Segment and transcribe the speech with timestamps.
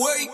[0.00, 0.30] away.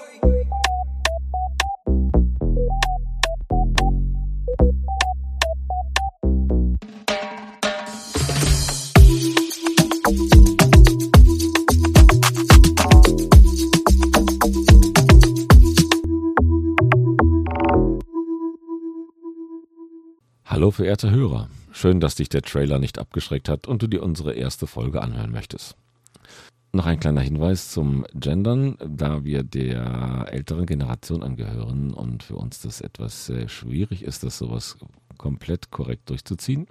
[20.44, 24.34] Hallo verehrte Hörer, schön, dass dich der Trailer nicht abgeschreckt hat und du dir unsere
[24.34, 25.76] erste Folge anhören möchtest.
[26.76, 32.60] Noch ein kleiner Hinweis zum Gendern, da wir der älteren Generation angehören und für uns
[32.60, 34.76] das etwas äh, schwierig ist, das sowas
[35.16, 36.66] komplett korrekt durchzuziehen.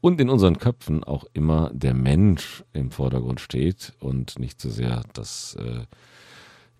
[0.00, 5.04] Und in unseren Köpfen auch immer der Mensch im Vordergrund steht und nicht so sehr
[5.12, 5.82] das äh,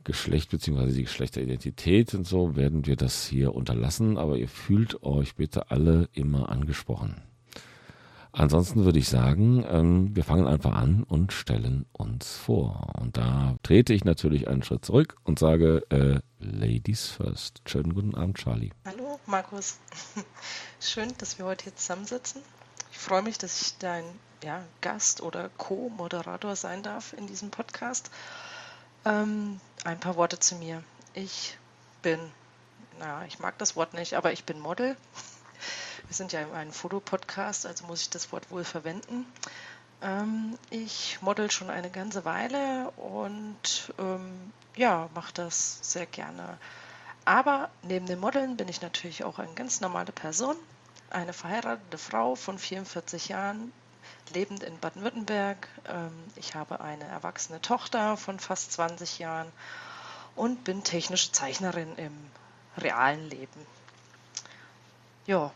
[0.03, 0.91] Geschlecht bzw.
[0.91, 6.09] die Geschlechteridentität und so werden wir das hier unterlassen, aber ihr fühlt euch bitte alle
[6.13, 7.28] immer angesprochen.
[8.39, 12.93] Ansonsten würde ich sagen, ähm, wir fangen einfach an und stellen uns vor.
[12.97, 17.63] Und da trete ich natürlich einen Schritt zurück und sage, äh, Ladies first.
[17.67, 18.71] Schönen guten Abend, Charlie.
[18.85, 19.79] Hallo, Markus.
[20.81, 22.41] Schön, dass wir heute hier zusammensitzen.
[22.93, 24.05] Ich freue mich, dass ich dein
[24.45, 28.09] ja, Gast oder Co-Moderator sein darf in diesem Podcast.
[29.05, 30.85] Ähm, ein paar Worte zu mir.
[31.13, 31.59] Ich
[32.03, 32.21] bin,
[33.01, 34.97] na, ich mag das Wort nicht, aber ich bin Model.
[36.09, 39.27] Wir sind ja ein Fotopodcast, also muss ich das Wort wohl verwenden.
[40.01, 46.57] Ähm, ich model schon eine ganze Weile und ähm, ja, mache das sehr gerne.
[47.27, 50.57] Aber neben dem Modeln bin ich natürlich auch eine ganz normale Person,
[51.11, 53.71] eine verheiratete Frau von 44 Jahren,
[54.33, 55.69] lebend in Baden-Württemberg.
[55.87, 59.53] Ähm, ich habe eine erwachsene Tochter von fast 20 Jahren
[60.37, 62.15] und bin technische Zeichnerin im
[62.79, 63.67] realen Leben.
[65.27, 65.53] Ja,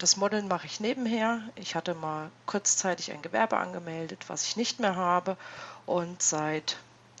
[0.00, 1.40] das Modeln mache ich nebenher.
[1.56, 5.36] Ich hatte mal kurzzeitig ein Gewerbe angemeldet, was ich nicht mehr habe.
[5.86, 6.78] Und seit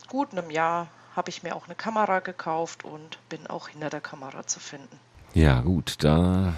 [0.08, 4.00] gut einem Jahr habe ich mir auch eine Kamera gekauft und bin auch hinter der
[4.00, 4.98] Kamera zu finden.
[5.34, 6.54] Ja, gut, da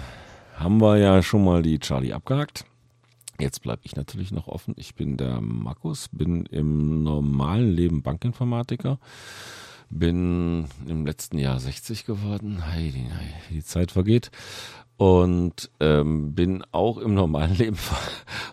[0.55, 2.65] haben wir ja schon mal die Charlie abgehakt.
[3.39, 4.73] Jetzt bleibe ich natürlich noch offen.
[4.77, 8.99] Ich bin der Markus, bin im normalen Leben Bankinformatiker,
[9.89, 12.63] bin im letzten Jahr 60 geworden.
[12.63, 12.93] Hey,
[13.49, 14.31] die Zeit vergeht
[14.97, 17.97] und ähm, bin auch im normalen Leben ver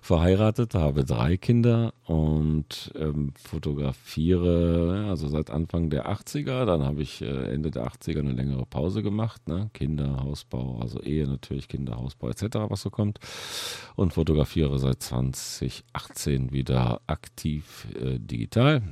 [0.03, 6.65] verheiratet, habe drei Kinder und ähm, fotografiere, also seit Anfang der 80er.
[6.65, 9.47] Dann habe ich äh, Ende der 80er eine längere Pause gemacht.
[9.47, 9.71] Ne?
[9.73, 13.21] Kinder, Hausbau, also Ehe natürlich, Kinder, Hausbau etc., was so kommt.
[13.95, 18.83] Und fotografiere seit 2018 wieder aktiv äh, digital.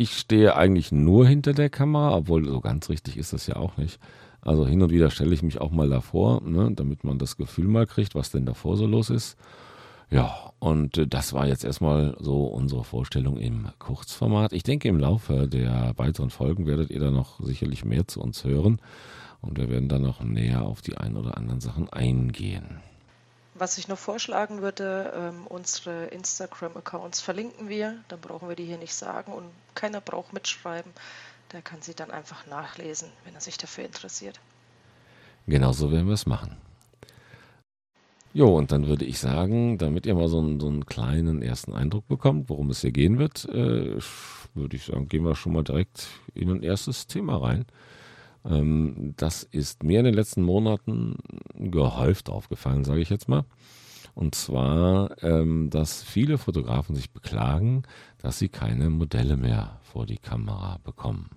[0.00, 3.76] Ich stehe eigentlich nur hinter der Kamera, obwohl so ganz richtig ist das ja auch
[3.76, 3.98] nicht.
[4.40, 7.66] Also hin und wieder stelle ich mich auch mal davor, ne, damit man das Gefühl
[7.66, 9.36] mal kriegt, was denn davor so los ist.
[10.08, 14.52] Ja, und äh, das war jetzt erstmal so unsere Vorstellung im Kurzformat.
[14.52, 18.44] Ich denke, im Laufe der weiteren Folgen werdet ihr da noch sicherlich mehr zu uns
[18.44, 18.80] hören
[19.40, 22.80] und wir werden dann noch näher auf die ein oder anderen Sachen eingehen.
[23.58, 28.78] Was ich noch vorschlagen würde, ähm, unsere Instagram-Accounts verlinken wir, dann brauchen wir die hier
[28.78, 30.92] nicht sagen und keiner braucht mitschreiben.
[31.52, 34.38] Der kann sie dann einfach nachlesen, wenn er sich dafür interessiert.
[35.48, 36.56] Genau so werden wir es machen.
[38.32, 41.74] Jo, und dann würde ich sagen, damit ihr mal so einen, so einen kleinen ersten
[41.74, 43.98] Eindruck bekommt, worum es hier gehen wird, äh,
[44.54, 47.64] würde ich sagen, gehen wir schon mal direkt in ein erstes Thema rein.
[48.44, 51.16] Ähm, das ist mir in den letzten Monaten
[51.54, 53.44] gehäuft aufgefallen, sage ich jetzt mal.
[54.14, 57.84] Und zwar, ähm, dass viele Fotografen sich beklagen,
[58.18, 61.30] dass sie keine Modelle mehr vor die Kamera bekommen.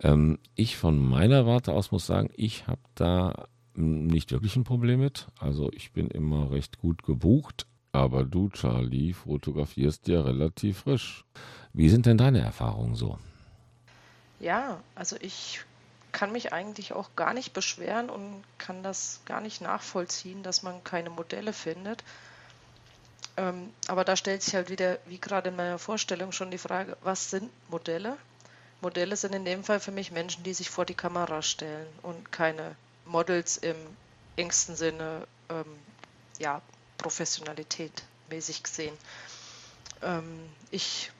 [0.00, 5.00] Ähm, ich von meiner Warte aus muss sagen, ich habe da nicht wirklich ein Problem
[5.00, 5.26] mit.
[5.38, 7.66] Also ich bin immer recht gut gebucht.
[7.92, 11.24] Aber du, Charlie, fotografierst ja relativ frisch.
[11.72, 13.18] Wie sind denn deine Erfahrungen so?
[14.40, 15.60] Ja, also ich
[16.14, 20.82] kann mich eigentlich auch gar nicht beschweren und kann das gar nicht nachvollziehen, dass man
[20.84, 22.04] keine Modelle findet.
[23.36, 26.96] Ähm, aber da stellt sich halt wieder, wie gerade in meiner Vorstellung schon die Frage,
[27.02, 28.16] was sind Modelle?
[28.80, 32.30] Modelle sind in dem Fall für mich Menschen, die sich vor die Kamera stellen und
[32.30, 33.76] keine Models im
[34.36, 35.78] engsten Sinne, ähm,
[36.38, 36.62] ja,
[36.96, 38.96] Professionalität mäßig gesehen.
[40.00, 41.10] Ähm, ich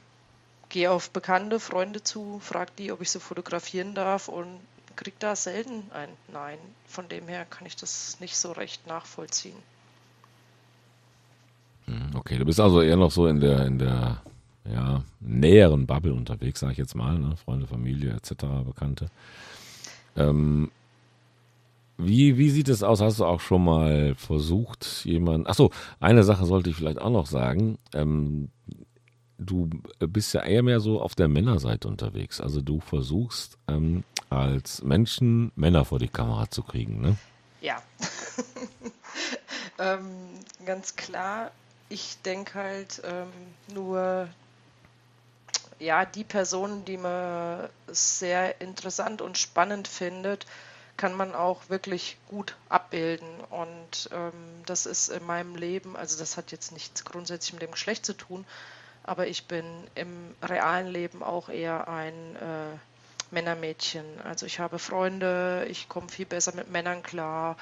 [0.68, 4.60] gehe auf bekannte Freunde zu, frage die, ob ich sie fotografieren darf und
[4.96, 6.58] kriege da selten ein Nein.
[6.86, 9.56] Von dem her kann ich das nicht so recht nachvollziehen.
[11.86, 14.22] Hm, okay, du bist also eher noch so in der, in der
[14.64, 17.36] ja, näheren Bubble unterwegs, sage ich jetzt mal, ne?
[17.36, 19.10] Freunde, Familie etc., Bekannte.
[20.16, 20.70] Ähm,
[21.96, 23.00] wie, wie sieht es aus?
[23.00, 25.46] Hast du auch schon mal versucht, jemanden.
[25.46, 25.70] Achso,
[26.00, 27.78] eine Sache sollte ich vielleicht auch noch sagen.
[27.92, 28.48] Ähm,
[29.44, 32.40] du bist ja eher mehr so auf der Männerseite unterwegs.
[32.40, 37.16] Also du versuchst ähm, als Menschen Männer vor die Kamera zu kriegen, ne?
[37.60, 37.82] Ja.
[39.78, 40.06] ähm,
[40.66, 41.50] ganz klar.
[41.88, 43.28] Ich denke halt ähm,
[43.72, 44.28] nur,
[45.78, 50.46] ja, die Personen, die man sehr interessant und spannend findet,
[50.96, 53.28] kann man auch wirklich gut abbilden.
[53.50, 54.32] Und ähm,
[54.66, 58.14] das ist in meinem Leben, also das hat jetzt nichts grundsätzlich mit dem Geschlecht zu
[58.14, 58.44] tun,
[59.04, 59.64] aber ich bin
[59.94, 62.76] im realen Leben auch eher ein äh,
[63.30, 64.04] Männermädchen.
[64.24, 67.56] Also ich habe Freunde, ich komme viel besser mit Männern klar,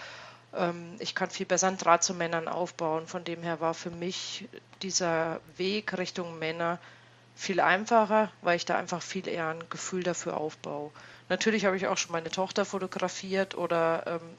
[0.55, 3.06] ähm, ich kann viel besser einen Draht zu Männern aufbauen.
[3.06, 4.49] Von dem her war für mich
[4.83, 6.79] dieser Weg Richtung Männer
[7.35, 10.91] viel einfacher, weil ich da einfach viel eher ein Gefühl dafür aufbaue.
[11.29, 14.37] Natürlich habe ich auch schon meine Tochter fotografiert oder ähm,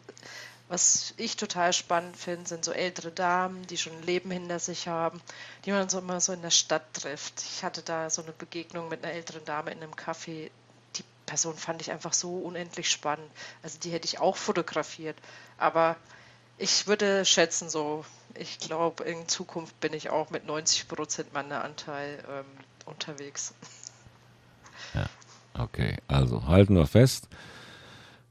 [0.69, 4.88] was ich total spannend finde, sind so ältere Damen, die schon ein Leben hinter sich
[4.88, 5.21] haben,
[5.65, 7.42] die man so immer so in der Stadt trifft.
[7.42, 10.50] Ich hatte da so eine Begegnung mit einer älteren Dame in einem Café.
[10.95, 13.30] Die Person fand ich einfach so unendlich spannend.
[13.62, 15.18] Also die hätte ich auch fotografiert.
[15.57, 15.98] Aber
[16.57, 18.06] ich würde schätzen, so,
[18.36, 22.45] ich glaube, in Zukunft bin ich auch mit 90 Prozent meiner Anteil ähm,
[22.86, 23.54] unterwegs.
[24.94, 25.06] Ja.
[25.56, 27.27] Okay, also halten wir fest.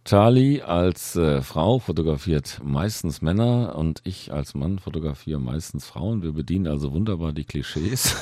[0.04, 6.22] Charlie als äh, Frau fotografiert meistens Männer und ich als Mann fotografiere meistens Frauen.
[6.22, 8.16] Wir bedienen also wunderbar die Klischees.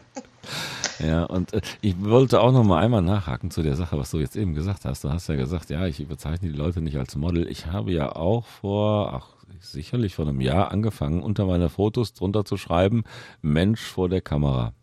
[1.00, 4.18] ja, und äh, ich wollte auch noch mal einmal nachhaken zu der Sache, was du
[4.18, 5.02] jetzt eben gesagt hast.
[5.02, 7.48] Du hast ja gesagt, ja, ich bezeichne die Leute nicht als Model.
[7.48, 9.28] Ich habe ja auch vor, ach,
[9.58, 13.02] sicherlich vor einem Jahr angefangen, unter meine Fotos drunter zu schreiben,
[13.42, 14.74] Mensch vor der Kamera.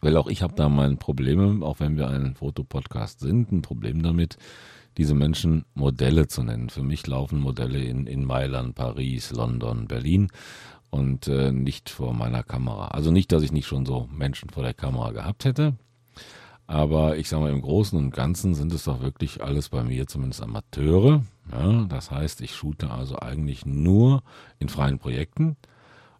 [0.00, 4.00] Weil auch ich habe da meine Probleme, auch wenn wir ein Fotopodcast sind, ein Problem
[4.04, 4.38] damit,
[4.98, 6.68] diese Menschen Modelle zu nennen.
[6.68, 10.28] Für mich laufen Modelle in, in Mailand, Paris, London, Berlin
[10.90, 12.88] und äh, nicht vor meiner Kamera.
[12.88, 15.74] Also nicht, dass ich nicht schon so Menschen vor der Kamera gehabt hätte,
[16.66, 20.06] aber ich sage mal, im Großen und Ganzen sind es doch wirklich alles bei mir
[20.06, 21.24] zumindest Amateure.
[21.50, 24.22] Ja, das heißt, ich shoote also eigentlich nur
[24.58, 25.56] in freien Projekten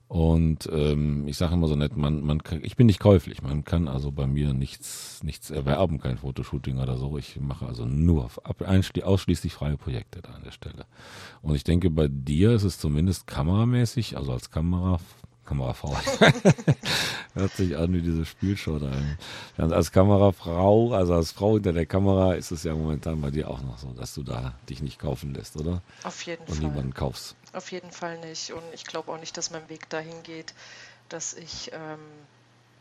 [0.08, 3.64] und ähm, ich sage immer so nett, man, man kann, ich bin nicht käuflich, man
[3.64, 7.18] kann also bei mir nichts, nichts erwerben, kein Fotoshooting oder so.
[7.18, 8.30] Ich mache also nur
[9.02, 10.86] ausschließlich freie Projekte da an der Stelle.
[11.42, 14.98] Und ich denke, bei dir ist es zumindest kameramäßig, also als Kamera,
[15.44, 15.94] Kamerafrau.
[17.34, 18.90] Hört sich an wie diese Spielshow da.
[19.58, 23.50] Und als Kamerafrau, also als Frau hinter der Kamera, ist es ja momentan bei dir
[23.50, 25.82] auch noch so, dass du da dich nicht kaufen lässt, oder?
[26.02, 26.56] Auf jeden Und Fall.
[26.56, 27.36] Und niemanden kaufst.
[27.58, 28.52] Auf jeden Fall nicht.
[28.52, 30.54] Und ich glaube auch nicht, dass mein Weg dahin geht,
[31.08, 31.98] dass ich ähm,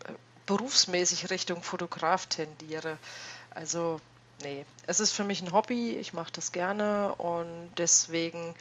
[0.06, 0.13] äh,
[0.45, 3.00] berufsmäßig Richtung Fotograf tendiere.
[3.50, 4.00] Also,
[4.44, 8.53] nee, es ist für mich ein Hobby, ich mache das gerne und deswegen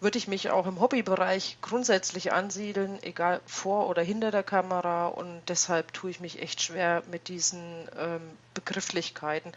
[0.00, 5.06] würde ich mich auch im Hobbybereich grundsätzlich ansiedeln, egal vor oder hinter der Kamera.
[5.06, 8.22] Und deshalb tue ich mich echt schwer mit diesen ähm,
[8.54, 9.52] Begrifflichkeiten.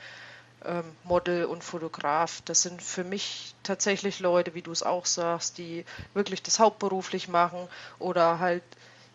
[0.66, 5.58] Ähm, Model und Fotograf, das sind für mich tatsächlich Leute, wie du es auch sagst,
[5.58, 7.68] die wirklich das hauptberuflich machen
[8.00, 8.64] oder halt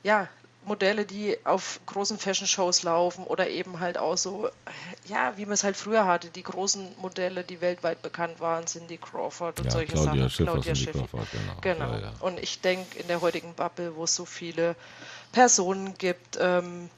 [0.02, 0.28] ja
[0.66, 4.50] Modelle, die auf großen Fashion-Shows laufen oder eben halt auch so,
[5.06, 8.99] ja, wie man es halt früher hatte, die großen Modelle, die weltweit bekannt waren, Cindy
[8.99, 10.31] Crawford und ja, solche Claudia Sachen.
[10.31, 10.99] Schiffer, Claudia Schiffer.
[10.99, 11.60] Crawford, genau.
[11.60, 11.92] Genau.
[11.92, 12.12] Ja, ja.
[12.20, 14.75] Und ich denke, in der heutigen Bubble, wo es so viele
[15.32, 16.90] Personen gibt, ähm,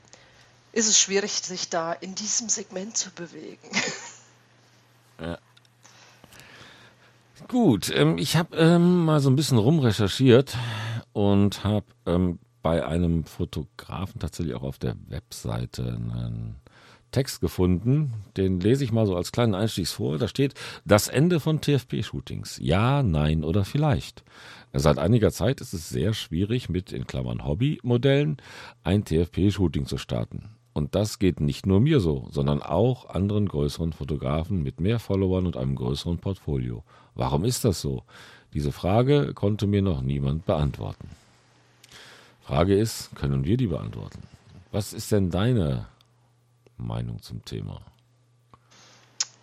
[0.73, 3.71] ist es schwierig, sich da in diesem Segment zu bewegen.
[7.49, 10.57] Gut, ähm, ich habe ähm, mal so ein bisschen rumrecherchiert
[11.13, 16.57] und habe ähm, bei einem Fotografen tatsächlich auch auf der Webseite einen
[17.11, 18.13] Text gefunden.
[18.37, 20.19] Den lese ich mal so als kleinen Einstiegs vor.
[20.19, 22.59] Da steht das Ende von TFP-Shootings.
[22.61, 24.25] Ja, nein oder vielleicht.
[24.75, 28.37] Seit einiger Zeit ist es sehr schwierig, mit in Klammern Hobbymodellen
[28.85, 30.51] ein TFP-Shooting zu starten.
[30.79, 35.47] Und das geht nicht nur mir so, sondern auch anderen größeren Fotografen mit mehr Followern
[35.47, 36.83] und einem größeren Portfolio.
[37.15, 38.05] Warum ist das so?
[38.55, 41.11] Diese Frage konnte mir noch niemand beantworten.
[42.41, 44.23] Frage ist, können wir die beantworten?
[44.73, 45.87] Was ist denn deine
[46.79, 47.83] Meinung zum Thema?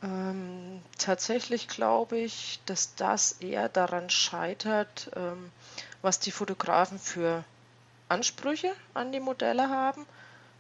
[0.02, 5.52] Ähm, tatsächlich glaube ich, dass das eher daran scheitert, ähm,
[6.02, 7.44] was die Fotografen für
[8.10, 10.06] Ansprüche an die Modelle haben.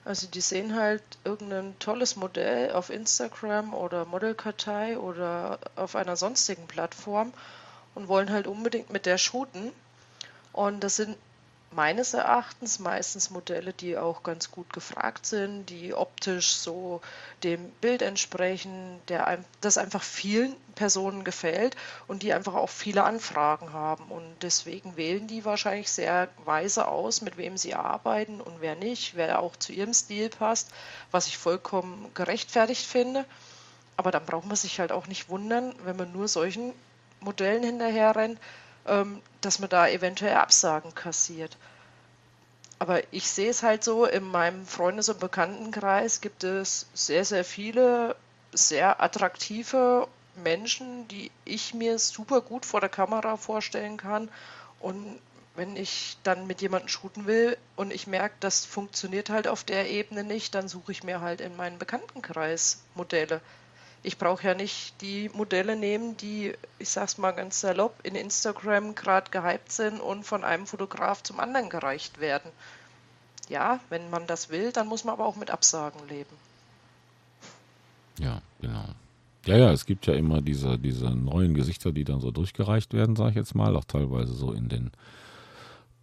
[0.05, 6.67] Also die sehen halt irgendein tolles Modell auf Instagram oder Modelkartei oder auf einer sonstigen
[6.67, 7.33] Plattform
[7.95, 9.71] und wollen halt unbedingt mit der shooten.
[10.53, 11.17] Und das sind
[11.75, 17.01] meines Erachtens meistens Modelle, die auch ganz gut gefragt sind, die optisch so
[17.43, 21.75] dem Bild entsprechen, der, das einfach vielen Personen gefällt
[22.07, 24.05] und die einfach auch viele Anfragen haben.
[24.05, 29.15] Und deswegen wählen die wahrscheinlich sehr weise aus, mit wem sie arbeiten und wer nicht,
[29.15, 30.69] wer auch zu ihrem Stil passt,
[31.11, 33.25] was ich vollkommen gerechtfertigt finde.
[33.97, 36.73] Aber dann braucht man sich halt auch nicht wundern, wenn man nur solchen
[37.19, 38.39] Modellen hinterher rennt,
[39.41, 41.57] dass man da eventuell Absagen kassiert.
[42.77, 47.45] Aber ich sehe es halt so, in meinem Freundes- und Bekanntenkreis gibt es sehr, sehr
[47.45, 48.15] viele
[48.53, 54.29] sehr attraktive Menschen, die ich mir super gut vor der Kamera vorstellen kann.
[54.79, 55.19] Und
[55.55, 59.89] wenn ich dann mit jemandem shooten will und ich merke, das funktioniert halt auf der
[59.89, 63.41] Ebene nicht, dann suche ich mir halt in meinen Bekanntenkreis Modelle
[64.05, 68.93] ich brauche ja nicht die Modelle nehmen, die, ich sag's mal ganz salopp, in Instagram
[68.93, 72.51] gerade gehypt sind und von einem Fotograf zum anderen gereicht werden.
[73.49, 76.35] Ja, wenn man das will, dann muss man aber auch mit Absagen leben.
[78.19, 78.85] Ja, genau.
[79.45, 83.15] Ja, ja, es gibt ja immer diese, diese neuen Gesichter, die dann so durchgereicht werden,
[83.15, 84.91] sage ich jetzt mal, auch teilweise so in den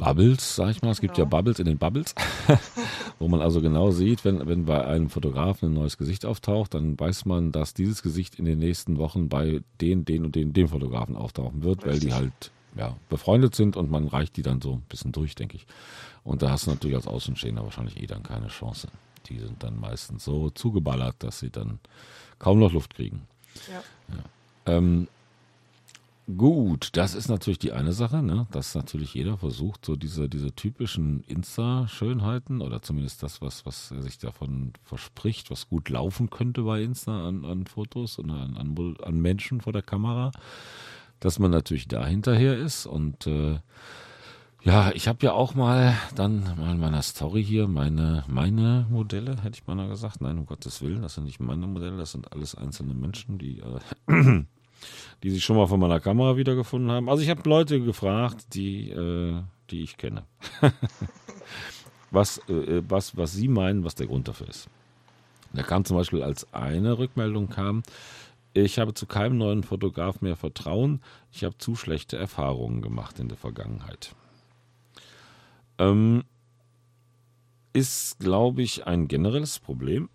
[0.05, 0.91] Bubbles, sag ich mal.
[0.91, 2.15] Es gibt ja, ja Bubbles in den Bubbles,
[3.19, 6.99] wo man also genau sieht, wenn, wenn bei einem Fotografen ein neues Gesicht auftaucht, dann
[6.99, 10.69] weiß man, dass dieses Gesicht in den nächsten Wochen bei den, den und den, dem
[10.69, 11.93] Fotografen auftauchen wird, Richtig.
[11.93, 15.35] weil die halt ja, befreundet sind und man reicht die dann so ein bisschen durch,
[15.35, 15.67] denke ich.
[16.25, 18.89] Und da hast du natürlich als Außenstehender wahrscheinlich eh dann keine Chance.
[19.27, 21.79] Die sind dann meistens so zugeballert, dass sie dann
[22.39, 23.23] kaum noch Luft kriegen.
[23.71, 23.83] Ja.
[24.17, 24.25] ja.
[24.67, 25.09] Ähm,
[26.27, 28.47] Gut, das ist natürlich die eine Sache, ne?
[28.53, 34.03] dass natürlich jeder versucht, so diese, diese typischen Insta-Schönheiten oder zumindest das, was, was er
[34.03, 38.97] sich davon verspricht, was gut laufen könnte bei Insta an, an Fotos und an, an,
[39.03, 40.31] an Menschen vor der Kamera,
[41.19, 42.87] dass man natürlich da hinterher ist.
[42.87, 43.59] Und äh,
[44.63, 49.43] ja, ich habe ja auch mal dann mal in meiner Story hier meine, meine Modelle,
[49.43, 50.21] hätte ich mal gesagt.
[50.21, 53.61] Nein, um Gottes Willen, das sind nicht meine Modelle, das sind alles einzelne Menschen, die.
[54.07, 54.45] Äh,
[55.23, 57.09] die sich schon mal von meiner Kamera wiedergefunden haben.
[57.09, 60.25] Also ich habe Leute gefragt, die, äh, die ich kenne.
[62.11, 64.69] was, äh, was, was sie meinen, was der Grund dafür ist.
[65.53, 67.83] Da kam zum Beispiel als eine Rückmeldung kam,
[68.55, 73.29] ich habe zu keinem neuen Fotograf mehr Vertrauen, ich habe zu schlechte Erfahrungen gemacht in
[73.29, 74.15] der Vergangenheit.
[75.79, 76.25] Ähm,
[77.73, 80.11] ist, glaube ich, ein generelles Problem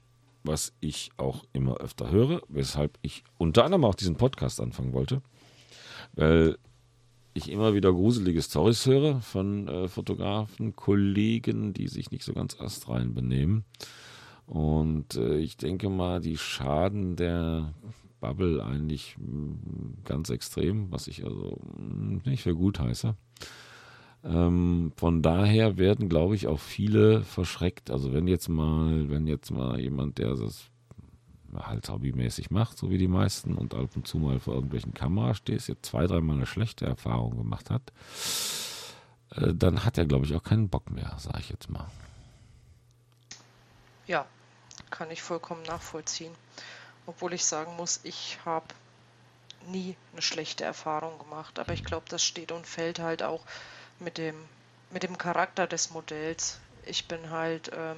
[0.48, 5.22] was ich auch immer öfter höre, weshalb ich unter anderem auch diesen Podcast anfangen wollte,
[6.14, 6.58] weil
[7.34, 12.60] ich immer wieder gruselige Stories höre von äh, Fotografen, Kollegen, die sich nicht so ganz
[12.60, 13.64] astrein benehmen.
[14.48, 17.74] Und äh, ich denke mal, die Schaden der
[18.20, 23.16] Bubble eigentlich mh, mm, ganz extrem, was ich also mh, mm, nicht für gut heiße.
[24.24, 27.92] Ähm, von daher werden, glaube ich, auch viele verschreckt.
[27.92, 30.70] Also wenn jetzt mal, wenn jetzt mal jemand, der das
[31.56, 35.38] halt hobbymäßig macht, so wie die meisten, und ab und zu mal vor irgendwelchen Kameras
[35.38, 37.94] steht, jetzt zwei, dreimal eine schlechte Erfahrung gemacht hat,
[39.32, 41.88] äh, dann hat er, glaube ich, auch keinen Bock mehr, sage ich jetzt mal.
[44.08, 44.26] Ja,
[44.90, 46.34] kann ich vollkommen nachvollziehen.
[47.06, 48.68] Obwohl ich sagen muss, ich habe
[49.70, 51.60] nie eine schlechte Erfahrung gemacht.
[51.60, 53.44] Aber ich glaube, das steht und fällt halt auch
[54.00, 54.36] mit dem,
[54.92, 56.60] mit dem Charakter des Modells.
[56.86, 57.98] Ich bin halt ähm,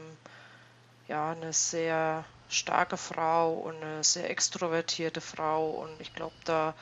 [1.08, 6.74] ja eine sehr starke Frau und eine sehr extrovertierte Frau und ich glaube, da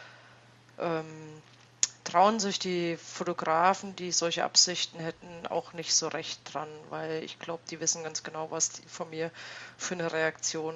[0.79, 1.41] ähm,
[2.03, 7.37] trauen sich die Fotografen, die solche Absichten hätten, auch nicht so recht dran, weil ich
[7.37, 9.29] glaube, die wissen ganz genau, was die von mir
[9.77, 10.75] für eine Reaktion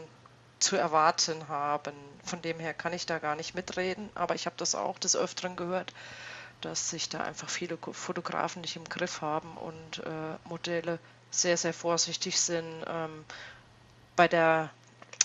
[0.60, 1.94] zu erwarten haben.
[2.26, 5.16] Von dem her kann ich da gar nicht mitreden, aber ich habe das auch des
[5.16, 5.94] Öfteren gehört,
[6.62, 11.00] dass sich da einfach viele Fotografen nicht im Griff haben und äh, Modelle
[11.32, 13.26] sehr, sehr vorsichtig sind ähm,
[14.16, 14.70] bei der,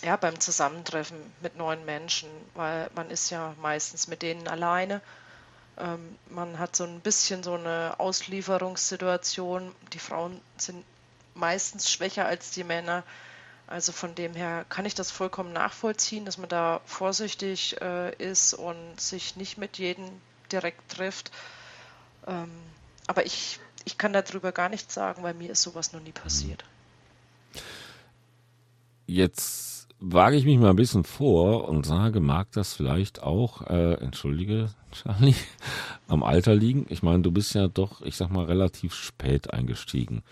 [0.03, 5.01] ja, beim Zusammentreffen mit neuen Menschen, weil man ist ja meistens mit denen alleine.
[5.79, 9.75] Ähm, man hat so ein bisschen so eine Auslieferungssituation.
[9.93, 10.85] Die Frauen sind
[11.35, 13.03] meistens schwächer als die Männer.
[13.67, 18.55] Also von dem her kann ich das vollkommen nachvollziehen, dass man da vorsichtig äh, ist
[18.55, 20.09] und sich nicht mit jedem
[20.53, 21.31] direkt trifft.
[22.27, 22.51] Ähm,
[23.07, 26.65] aber ich, ich kann darüber gar nichts sagen, weil mir ist sowas noch nie passiert.
[29.07, 33.95] Jetzt wage ich mich mal ein bisschen vor und sage, mag das vielleicht auch, äh,
[33.95, 35.35] entschuldige, Charlie,
[36.09, 36.87] am Alter liegen?
[36.89, 40.23] Ich meine, du bist ja doch, ich sag mal, relativ spät eingestiegen.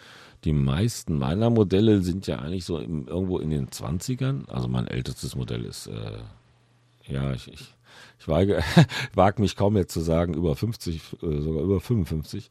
[0.45, 4.49] Die meisten meiner Modelle sind ja eigentlich so im, irgendwo in den 20ern.
[4.51, 6.19] Also mein ältestes Modell ist, äh,
[7.07, 7.75] ja, ich, ich
[8.19, 8.63] Ich wage,
[9.15, 12.51] wage mich kaum jetzt zu sagen, über 50, äh, sogar über 55.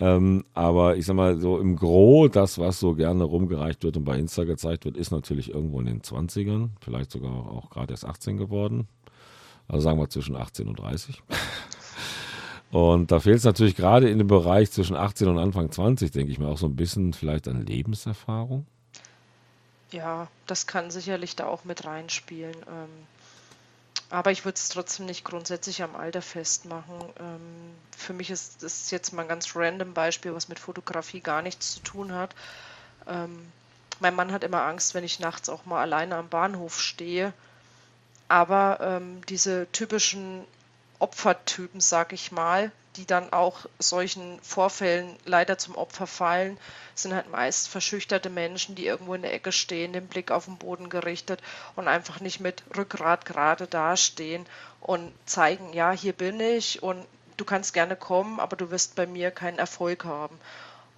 [0.00, 4.04] Ähm, aber ich sag mal, so im Gro, das, was so gerne rumgereicht wird und
[4.04, 8.04] bei Insta gezeigt wird, ist natürlich irgendwo in den 20ern, vielleicht sogar auch gerade erst
[8.04, 8.88] 18 geworden.
[9.68, 11.22] Also sagen wir zwischen 18 und 30.
[12.74, 16.32] Und da fehlt es natürlich gerade in dem Bereich zwischen 18 und Anfang 20, denke
[16.32, 18.66] ich mir, auch so ein bisschen vielleicht an Lebenserfahrung.
[19.92, 22.56] Ja, das kann sicherlich da auch mit reinspielen.
[22.56, 22.88] Ähm,
[24.10, 26.98] aber ich würde es trotzdem nicht grundsätzlich am Alter festmachen.
[27.18, 31.42] Ähm, für mich ist das jetzt mal ein ganz random Beispiel, was mit Fotografie gar
[31.42, 32.34] nichts zu tun hat.
[33.06, 33.50] Ähm,
[34.00, 37.32] mein Mann hat immer Angst, wenn ich nachts auch mal alleine am Bahnhof stehe.
[38.28, 40.44] Aber ähm, diese typischen
[40.98, 46.58] Opfertypen, sag ich mal, die dann auch solchen Vorfällen leider zum Opfer fallen,
[46.94, 50.58] sind halt meist verschüchterte Menschen, die irgendwo in der Ecke stehen, den Blick auf den
[50.58, 51.40] Boden gerichtet
[51.76, 54.46] und einfach nicht mit Rückgrat gerade dastehen
[54.80, 57.04] und zeigen, ja, hier bin ich und
[57.36, 60.38] du kannst gerne kommen, aber du wirst bei mir keinen Erfolg haben.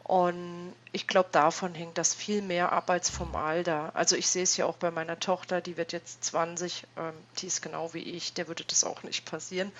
[0.05, 3.91] Und ich glaube, davon hängt das viel mehr ab als vom Alter.
[3.95, 7.49] Also ich sehe es ja auch bei meiner Tochter, die wird jetzt 20, ähm, die
[7.49, 9.73] ist genau wie ich, der würde das auch nicht passieren.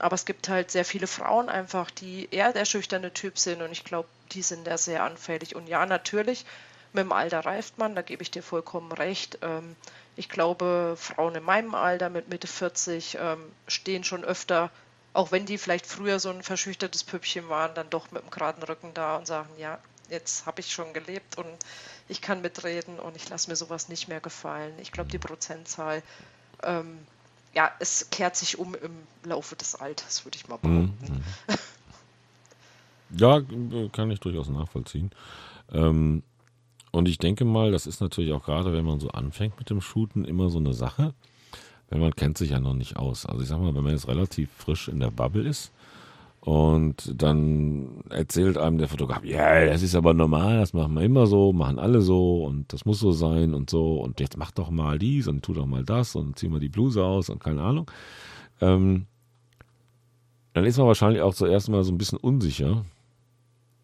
[0.00, 3.72] Aber es gibt halt sehr viele Frauen einfach, die eher der schüchterne Typ sind und
[3.72, 5.54] ich glaube, die sind da sehr anfällig.
[5.54, 6.44] Und ja, natürlich,
[6.92, 9.38] mit dem Alter reift man, da gebe ich dir vollkommen recht.
[9.42, 9.76] Ähm,
[10.16, 14.70] ich glaube, Frauen in meinem Alter mit Mitte 40 ähm, stehen schon öfter
[15.12, 18.62] auch wenn die vielleicht früher so ein verschüchtertes Püppchen waren, dann doch mit dem geraden
[18.62, 19.78] Rücken da und sagen, ja,
[20.08, 21.48] jetzt habe ich schon gelebt und
[22.08, 24.72] ich kann mitreden und ich lasse mir sowas nicht mehr gefallen.
[24.78, 26.02] Ich glaube, die Prozentzahl,
[26.62, 27.06] ähm,
[27.54, 28.92] ja, es kehrt sich um im
[29.24, 31.14] Laufe des Alters, würde ich mal mhm, behaupten.
[31.14, 31.56] Mhm.
[33.18, 33.42] Ja,
[33.92, 35.10] kann ich durchaus nachvollziehen.
[35.72, 36.22] Ähm,
[36.92, 39.80] und ich denke mal, das ist natürlich auch gerade, wenn man so anfängt mit dem
[39.80, 41.12] Shooten, immer so eine Sache
[41.90, 43.26] weil man kennt sich ja noch nicht aus.
[43.26, 45.72] Also ich sag mal, wenn man jetzt relativ frisch in der Bubble ist
[46.40, 51.02] und dann erzählt einem der Fotograf, ja, yeah, das ist aber normal, das machen wir
[51.02, 54.50] immer so, machen alle so und das muss so sein und so und jetzt mach
[54.50, 57.40] doch mal dies und tu doch mal das und zieh mal die Bluse aus und
[57.40, 57.90] keine Ahnung.
[58.60, 59.06] Ähm,
[60.54, 62.84] dann ist man wahrscheinlich auch zuerst mal so ein bisschen unsicher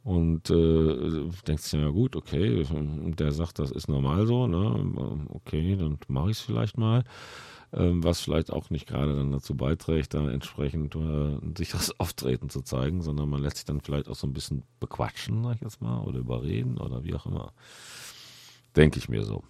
[0.07, 5.27] und äh, denkt sich, ja gut, okay, der sagt, das ist normal so, ne?
[5.31, 7.03] okay, dann mache ich es vielleicht mal.
[7.73, 12.51] Ähm, was vielleicht auch nicht gerade dann dazu beiträgt, da entsprechend äh, ein sicheres Auftreten
[12.51, 15.63] zu zeigen, sondern man lässt sich dann vielleicht auch so ein bisschen bequatschen, sag ich
[15.63, 17.53] jetzt mal, oder überreden oder wie auch immer.
[18.77, 19.43] Denke ich mir so.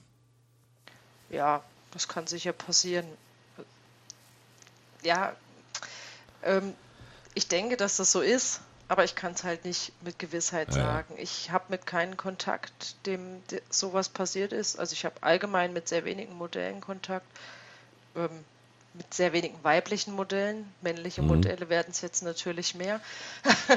[1.28, 3.04] Ja, das kann sicher passieren.
[5.02, 5.36] Ja,
[6.42, 6.72] ähm,
[7.34, 10.74] ich denke, dass das so ist, aber ich kann es halt nicht mit Gewissheit ja,
[10.74, 11.14] sagen.
[11.18, 14.78] Ich habe mit keinem Kontakt, dem sowas passiert ist.
[14.78, 17.26] Also ich habe allgemein mit sehr wenigen Modellen Kontakt
[18.14, 18.44] ähm,
[18.94, 20.72] mit sehr wenigen weiblichen Modellen.
[20.80, 21.28] Männliche mhm.
[21.28, 23.00] Modelle werden es jetzt natürlich mehr.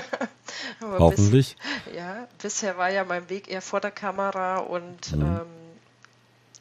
[0.81, 1.57] Hoffentlich.
[1.85, 5.21] Bis, ja, bisher war ja mein Weg eher vor der Kamera und mhm.
[5.21, 5.47] ähm,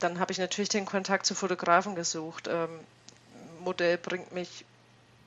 [0.01, 2.49] dann habe ich natürlich den Kontakt zu Fotografen gesucht.
[2.49, 2.69] Ähm,
[3.61, 4.65] Modell bringt mich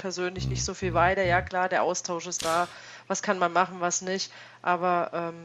[0.01, 1.23] persönlich nicht so viel weiter.
[1.23, 2.67] Ja klar, der Austausch ist da.
[3.07, 4.31] Was kann man machen, was nicht.
[4.63, 5.35] Aber ähm,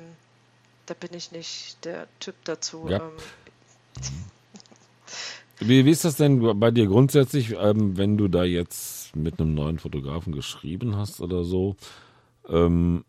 [0.87, 2.87] da bin ich nicht der Typ dazu.
[2.89, 2.99] Ja.
[2.99, 3.13] Ähm,
[5.61, 9.55] wie, wie ist das denn bei dir grundsätzlich, ähm, wenn du da jetzt mit einem
[9.55, 11.77] neuen Fotografen geschrieben hast oder so?
[12.49, 13.05] Ähm,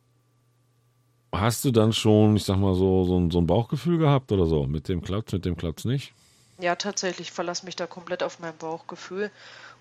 [1.32, 4.46] hast du dann schon, ich sag mal so, so ein, so ein Bauchgefühl gehabt oder
[4.46, 4.66] so?
[4.68, 6.14] Mit dem klappt's, mit dem klappt's nicht?
[6.60, 9.32] Ja, tatsächlich verlasse mich da komplett auf mein Bauchgefühl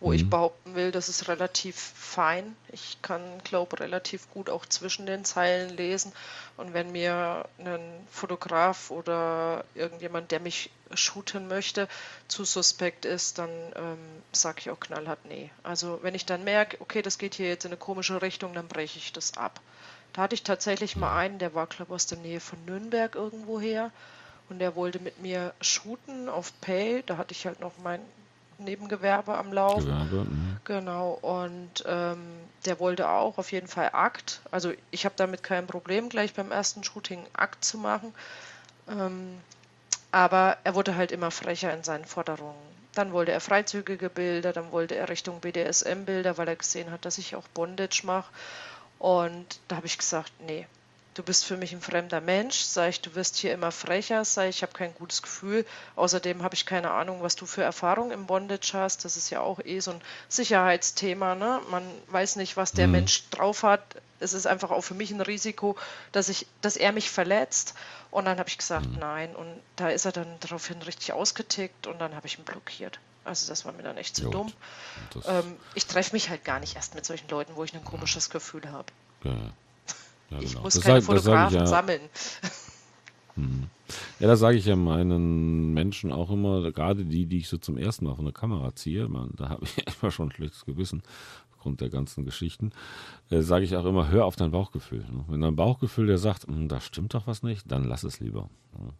[0.00, 0.14] wo mhm.
[0.14, 2.56] ich behaupten will, das ist relativ fein.
[2.72, 6.12] Ich kann, glaube relativ gut auch zwischen den Zeilen lesen.
[6.56, 11.88] Und wenn mir ein Fotograf oder irgendjemand, der mich shooten möchte,
[12.28, 13.98] zu suspekt ist, dann ähm,
[14.32, 15.50] sage ich auch knallhart nee.
[15.62, 18.68] Also wenn ich dann merke, okay, das geht hier jetzt in eine komische Richtung, dann
[18.68, 19.60] breche ich das ab.
[20.12, 23.14] Da hatte ich tatsächlich mal einen, der war, glaube ich, aus der Nähe von Nürnberg
[23.14, 23.90] irgendwo her.
[24.48, 27.02] Und der wollte mit mir shooten auf Pay.
[27.04, 28.00] Da hatte ich halt noch mein
[28.58, 29.86] Nebengewerbe am Laufen.
[29.86, 30.56] Gewerbe, mhm.
[30.64, 32.22] genau, und ähm,
[32.64, 34.40] der wollte auch auf jeden Fall Akt.
[34.50, 38.14] Also ich habe damit kein Problem, gleich beim ersten Shooting Akt zu machen.
[38.88, 39.38] Ähm,
[40.10, 42.54] aber er wurde halt immer frecher in seinen Forderungen.
[42.94, 47.18] Dann wollte er freizügige Bilder, dann wollte er Richtung BDSM-Bilder, weil er gesehen hat, dass
[47.18, 48.32] ich auch Bondage mache.
[48.98, 50.66] Und da habe ich gesagt, nee,
[51.16, 54.50] du bist für mich ein fremder Mensch, sag ich, du wirst hier immer frecher, sag
[54.50, 55.64] ich, ich habe kein gutes Gefühl.
[55.96, 59.04] Außerdem habe ich keine Ahnung, was du für Erfahrung im Bondage hast.
[59.04, 61.34] Das ist ja auch eh so ein Sicherheitsthema.
[61.34, 61.60] Ne?
[61.70, 62.92] Man weiß nicht, was der mhm.
[62.92, 63.82] Mensch drauf hat.
[64.20, 65.76] Es ist einfach auch für mich ein Risiko,
[66.12, 67.74] dass ich, dass er mich verletzt.
[68.10, 68.98] Und dann habe ich gesagt, mhm.
[68.98, 69.34] nein.
[69.34, 72.98] Und da ist er dann daraufhin richtig ausgetickt und dann habe ich ihn blockiert.
[73.24, 74.34] Also das war mir dann echt zu Gut.
[74.34, 74.52] dumm.
[75.26, 78.30] Ähm, ich treffe mich halt gar nicht erst mit solchen Leuten, wo ich ein komisches
[78.30, 78.92] Gefühl habe.
[79.24, 79.32] Ja.
[80.30, 80.62] Ja, ich genau.
[80.62, 81.66] muss das keine sag, Fotografen ja.
[81.66, 82.00] sammeln.
[83.34, 83.64] Hm.
[84.18, 87.76] Ja, das sage ich ja meinen Menschen auch immer, gerade die, die ich so zum
[87.76, 91.02] ersten Mal von der Kamera ziehe, man, da habe ich immer schon ein schlechtes Gewissen
[91.52, 92.72] aufgrund der ganzen Geschichten,
[93.30, 95.00] äh, sage ich auch immer, hör auf dein Bauchgefühl.
[95.00, 95.24] Ne?
[95.28, 98.48] Wenn dein Bauchgefühl dir sagt, hm, da stimmt doch was nicht, dann lass es lieber.
[98.78, 98.92] Ne?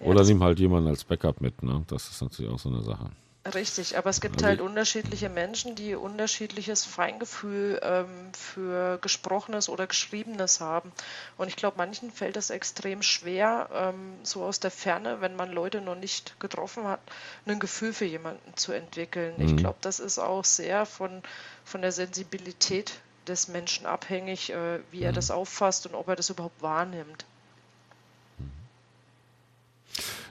[0.00, 1.84] Oder nimm halt jemanden als Backup mit, ne?
[1.86, 3.10] Das ist natürlich auch so eine Sache.
[3.44, 10.60] Richtig, aber es gibt halt unterschiedliche Menschen, die unterschiedliches Feingefühl ähm, für Gesprochenes oder Geschriebenes
[10.60, 10.92] haben.
[11.36, 15.50] Und ich glaube, manchen fällt es extrem schwer, ähm, so aus der Ferne, wenn man
[15.50, 17.00] Leute noch nicht getroffen hat,
[17.44, 19.34] ein Gefühl für jemanden zu entwickeln.
[19.36, 19.48] Mhm.
[19.48, 21.20] Ich glaube, das ist auch sehr von,
[21.64, 22.92] von der Sensibilität
[23.26, 25.06] des Menschen abhängig, äh, wie mhm.
[25.06, 27.24] er das auffasst und ob er das überhaupt wahrnimmt.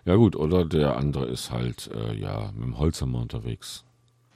[0.05, 3.85] Ja gut, oder der andere ist halt äh, ja mit dem Holzhammer unterwegs.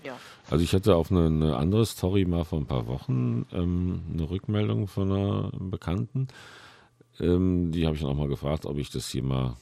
[0.03, 0.17] Ja.
[0.49, 4.29] Also ich hatte auf eine, eine, andere Story mal vor ein paar Wochen ähm, eine
[4.29, 6.27] Rückmeldung von einer Bekannten.
[7.19, 9.55] Ähm, die habe ich dann auch mal gefragt, ob ich das hier mal,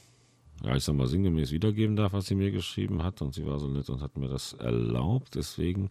[0.62, 3.22] ja ich sag mal, sinngemäß wiedergeben darf, was sie mir geschrieben hat.
[3.22, 5.36] Und sie war so nett und hat mir das erlaubt.
[5.36, 5.88] Deswegen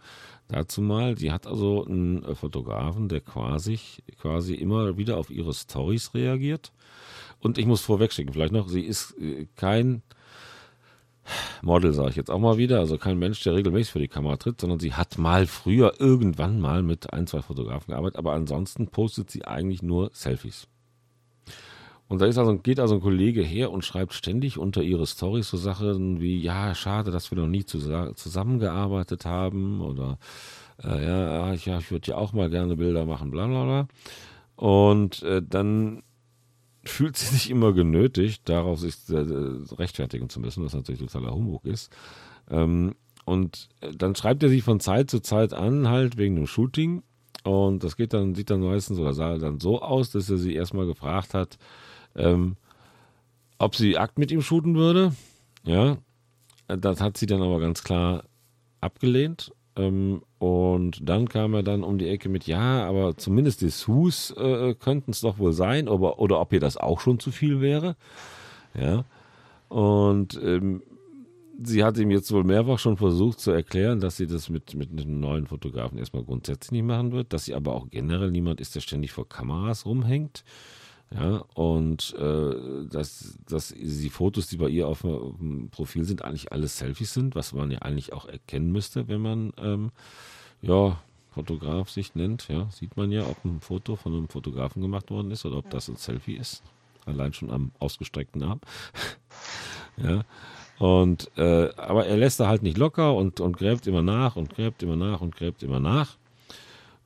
[0.47, 3.79] dazu mal, sie hat also einen Fotografen, der quasi,
[4.21, 6.71] quasi immer wieder auf ihre Stories reagiert
[7.43, 10.01] und ich muss vorwegschicken, vielleicht noch, sie ist äh, kein
[11.61, 14.37] Model, sage ich jetzt auch mal wieder, also kein Mensch, der regelmäßig für die Kamera
[14.37, 18.87] tritt, sondern sie hat mal früher irgendwann mal mit ein, zwei Fotografen gearbeitet, aber ansonsten
[18.87, 20.67] postet sie eigentlich nur Selfies.
[22.09, 25.57] Und da also, geht also ein Kollege her und schreibt ständig unter ihre Stories so
[25.57, 30.19] Sachen wie, ja, schade, dass wir noch nie zusammengearbeitet haben oder
[30.83, 33.87] äh, ja, ich, ja, ich würde ja auch mal gerne Bilder machen, bla bla bla.
[34.55, 36.03] Und äh, dann
[36.83, 39.15] fühlt sie sich immer genötigt, darauf sich äh,
[39.75, 41.91] rechtfertigen zu müssen, was natürlich totaler Humbug ist.
[42.49, 47.03] Ähm, und dann schreibt er sich von Zeit zu Zeit an, halt wegen dem Shooting.
[47.43, 50.53] Und das geht dann, sieht dann meistens oder sah dann so aus, dass er sie
[50.53, 51.57] erstmal gefragt hat,
[52.15, 52.55] ähm,
[53.57, 55.13] ob sie Akt mit ihm shooten würde.
[55.65, 55.97] Ja,
[56.67, 58.23] das hat sie dann aber ganz klar
[58.81, 59.53] abgelehnt.
[59.75, 64.75] Ähm, und dann kam er dann um die Ecke mit, ja, aber zumindest Dessous äh,
[64.75, 67.95] könnten es doch wohl sein, oder, oder ob ihr das auch schon zu viel wäre.
[68.79, 69.05] Ja.
[69.69, 70.83] Und ähm,
[71.63, 74.91] sie hat ihm jetzt wohl mehrfach schon versucht zu erklären, dass sie das mit, mit
[74.91, 78.75] einem neuen Fotografen erstmal grundsätzlich nicht machen wird, dass sie aber auch generell niemand ist,
[78.75, 80.43] der ständig vor Kameras rumhängt.
[81.11, 86.51] Ja, und äh, dass, dass die Fotos, die bei ihr auf dem Profil sind, eigentlich
[86.51, 89.91] alles Selfies sind, was man ja eigentlich auch erkennen müsste, wenn man ähm,
[90.61, 92.47] ja, Fotograf sich nennt.
[92.47, 95.69] Ja, sieht man ja, ob ein Foto von einem Fotografen gemacht worden ist oder ob
[95.69, 96.63] das ein Selfie ist.
[97.05, 98.61] Allein schon am ausgestreckten Arm.
[99.97, 100.23] ja.
[100.79, 104.49] Und äh, aber er lässt da halt nicht locker und, und gräbt immer nach und
[104.49, 106.17] gräbt immer nach und gräbt immer nach.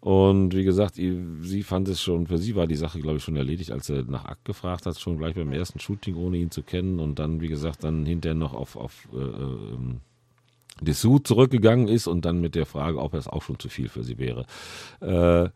[0.07, 3.35] Und wie gesagt, sie fand es schon, für sie war die Sache, glaube ich, schon
[3.35, 6.63] erledigt, als er nach Akt gefragt hat, schon gleich beim ersten Shooting, ohne ihn zu
[6.63, 7.01] kennen.
[7.01, 9.99] Und dann, wie gesagt, dann hinterher noch auf, auf äh, ähm,
[10.79, 14.05] Dessous zurückgegangen ist und dann mit der Frage, ob es auch schon zu viel für
[14.05, 14.45] sie wäre.
[15.01, 15.49] Äh,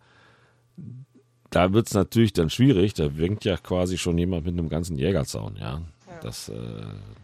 [1.50, 4.98] da wird es natürlich dann schwierig, da winkt ja quasi schon jemand mit einem ganzen
[4.98, 5.82] Jägerzaun, ja.
[6.08, 6.20] ja.
[6.22, 6.56] Das, äh,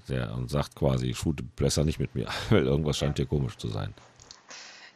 [0.08, 3.68] der und sagt quasi, shoot besser nicht mit mir, weil irgendwas scheint dir komisch zu
[3.68, 3.94] sein.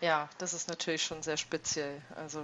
[0.02, 2.02] Ja, das ist natürlich schon sehr speziell.
[2.16, 2.44] Also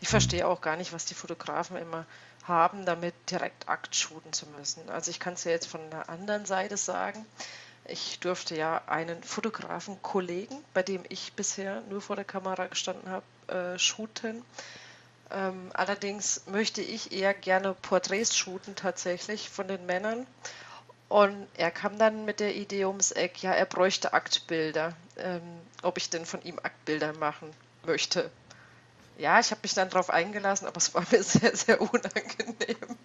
[0.00, 2.04] ich verstehe auch gar nicht, was die Fotografen immer
[2.44, 4.88] haben, damit direkt Akt shooten zu müssen.
[4.90, 7.24] Also ich kann es ja jetzt von der anderen Seite sagen.
[7.86, 13.24] Ich durfte ja einen Fotografen-Kollegen, bei dem ich bisher nur vor der Kamera gestanden habe,
[13.74, 14.44] äh, shooten.
[15.30, 20.26] Ähm, allerdings möchte ich eher gerne Porträts shooten tatsächlich von den Männern.
[21.10, 25.42] Und er kam dann mit der Idee ums Eck, ja, er bräuchte Aktbilder, ähm,
[25.82, 27.50] ob ich denn von ihm Aktbilder machen
[27.84, 28.30] möchte.
[29.18, 32.96] Ja, ich habe mich dann darauf eingelassen, aber es war mir sehr, sehr unangenehm.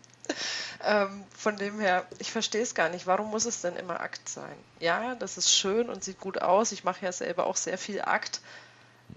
[0.83, 3.07] ähm, von dem her, ich verstehe es gar nicht.
[3.07, 4.55] Warum muss es denn immer Akt sein?
[4.79, 6.71] Ja, das ist schön und sieht gut aus.
[6.73, 8.39] Ich mache ja selber auch sehr viel Akt.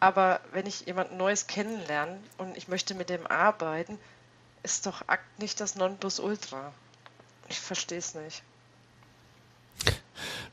[0.00, 3.98] Aber wenn ich jemand Neues kennenlerne und ich möchte mit dem arbeiten,
[4.62, 6.72] ist doch Akt nicht das Nonplusultra.
[7.50, 8.42] Ich verstehe es nicht.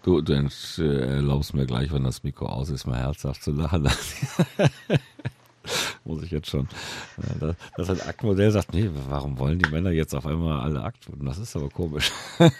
[0.05, 0.33] Du, du
[0.77, 3.89] erlaubst mir gleich, wenn das Mikro aus ist, mal herzhaft zu lachen.
[6.03, 6.69] Muss ich jetzt schon.
[7.75, 11.07] Dass ein Aktmodell sagt, nee, warum wollen die Männer jetzt auf einmal alle Akt?
[11.23, 12.11] Das ist aber komisch.
[12.37, 12.51] ja,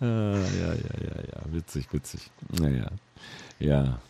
[0.00, 2.30] ja, ja, ja, witzig, witzig.
[2.48, 2.86] Naja,
[3.58, 4.00] ja.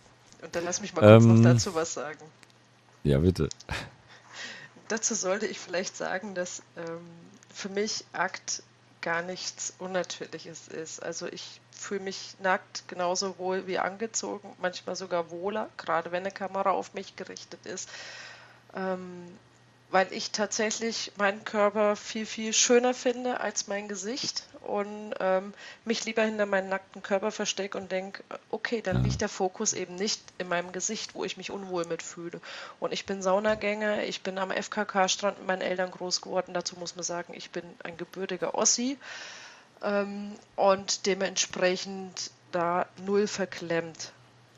[0.41, 2.21] Und dann lass mich mal kurz ähm, noch dazu was sagen.
[3.03, 3.49] Ja, bitte.
[4.87, 7.01] Dazu sollte ich vielleicht sagen, dass ähm,
[7.53, 8.63] für mich Akt
[9.01, 11.03] gar nichts Unnatürliches ist.
[11.03, 16.31] Also ich fühle mich nackt genauso wohl wie angezogen, manchmal sogar wohler, gerade wenn eine
[16.31, 17.89] Kamera auf mich gerichtet ist.
[18.75, 19.27] Ähm,
[19.93, 25.53] weil ich tatsächlich meinen Körper viel, viel schöner finde als mein Gesicht und ähm,
[25.85, 29.03] mich lieber hinter meinen nackten Körper verstecke und denke, okay, dann ja.
[29.03, 32.41] liegt der Fokus eben nicht in meinem Gesicht, wo ich mich unwohl mitfühle.
[32.81, 36.55] Und ich bin Saunagänger, ich bin am FKK-Strand mit meinen Eltern groß geworden.
[36.55, 38.97] Dazu muss man sagen, ich bin ein gebürtiger Ossi
[39.83, 44.13] ähm, und dementsprechend da null verklemmt.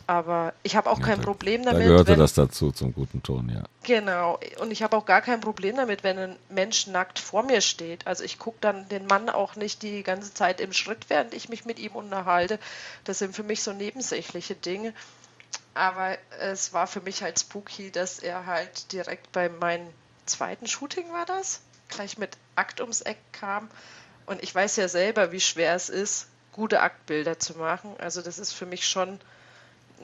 [0.07, 1.81] Aber ich habe auch ja, kein da, Problem damit.
[1.81, 3.63] Da gehörte wenn, das dazu zum guten Ton, ja.
[3.85, 4.39] Genau.
[4.59, 8.07] Und ich habe auch gar kein Problem damit, wenn ein Mensch nackt vor mir steht.
[8.07, 11.49] Also ich gucke dann den Mann auch nicht die ganze Zeit im Schritt, während ich
[11.49, 12.59] mich mit ihm unterhalte.
[13.05, 14.93] Das sind für mich so nebensächliche Dinge.
[15.73, 19.89] Aber es war für mich halt spooky, dass er halt direkt bei meinem
[20.27, 23.69] zweiten Shooting war das, gleich mit Akt ums Eck kam.
[24.27, 27.95] Und ich weiß ja selber, wie schwer es ist, gute Aktbilder zu machen.
[27.99, 29.21] Also das ist für mich schon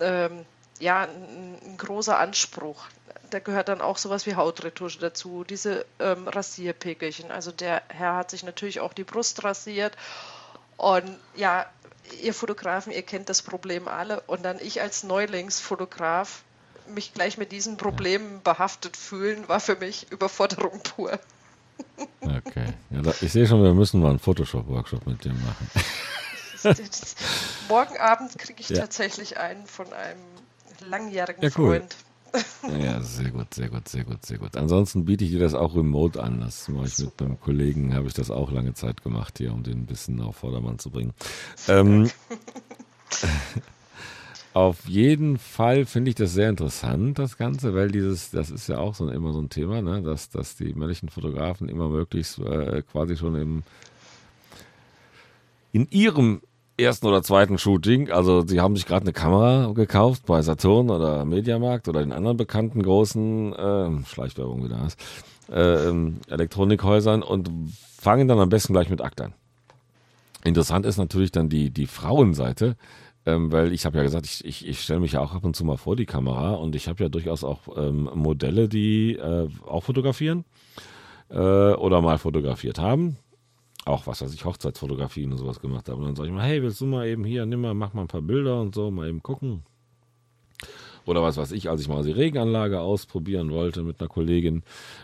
[0.00, 0.44] ähm,
[0.78, 2.84] ja, ein, ein, großer Anspruch.
[3.30, 7.30] Da gehört dann auch sowas wie Hautretusche dazu, diese ähm, Rasierpickelchen.
[7.30, 9.96] Also der Herr hat sich natürlich auch die Brust rasiert.
[10.76, 11.66] Und ja,
[12.22, 14.20] ihr Fotografen, ihr kennt das Problem alle.
[14.22, 16.42] Und dann ich als Neulingsfotograf
[16.88, 21.20] mich gleich mit diesen Problemen behaftet fühlen, war für mich Überforderung pur.
[22.20, 22.66] Okay.
[22.90, 25.70] Ja, da, ich sehe schon, wir müssen mal einen Photoshop-Workshop mit dir machen.
[27.68, 28.78] Morgen Abend kriege ich ja.
[28.78, 30.20] tatsächlich einen von einem
[30.86, 31.78] langjährigen ja, cool.
[31.78, 31.96] Freund.
[32.80, 34.56] Ja, sehr gut, sehr gut, sehr gut, sehr gut.
[34.56, 36.40] Ansonsten biete ich dir das auch remote an.
[36.40, 39.62] Das mache ich mit meinem Kollegen, habe ich das auch lange Zeit gemacht hier, um
[39.62, 41.12] den ein bisschen auf Vordermann zu bringen.
[41.66, 42.10] Ähm,
[44.52, 48.78] auf jeden Fall finde ich das sehr interessant, das Ganze, weil dieses, das ist ja
[48.78, 52.82] auch so immer so ein Thema, ne, dass, dass die männlichen Fotografen immer möglichst äh,
[52.90, 53.62] quasi schon im
[55.72, 56.42] in ihrem
[56.76, 58.10] ersten oder zweiten Shooting.
[58.10, 62.36] Also sie haben sich gerade eine Kamera gekauft bei Saturn oder Mediamarkt oder den anderen
[62.36, 65.00] bekannten großen äh, Schleichwerbung wieder hast,
[65.48, 65.92] äh,
[66.28, 67.50] Elektronikhäusern und
[67.96, 69.34] fangen dann am besten gleich mit Akt an.
[70.42, 72.76] Interessant ist natürlich dann die, die Frauenseite,
[73.34, 75.56] ähm, weil ich habe ja gesagt, ich, ich, ich stelle mich ja auch ab und
[75.56, 79.48] zu mal vor die Kamera und ich habe ja durchaus auch ähm, Modelle, die äh,
[79.66, 80.44] auch fotografieren
[81.30, 83.16] äh, oder mal fotografiert haben
[83.86, 85.98] auch was weiß ich, Hochzeitsfotografien und sowas gemacht habe.
[85.98, 88.02] Und dann sage ich mal, hey, willst du mal eben hier, nimm mal, mach mal
[88.02, 89.62] ein paar Bilder und so, mal eben gucken.
[91.06, 94.62] Oder was weiß ich, als ich mal die Regenanlage ausprobieren wollte mit einer Kollegin.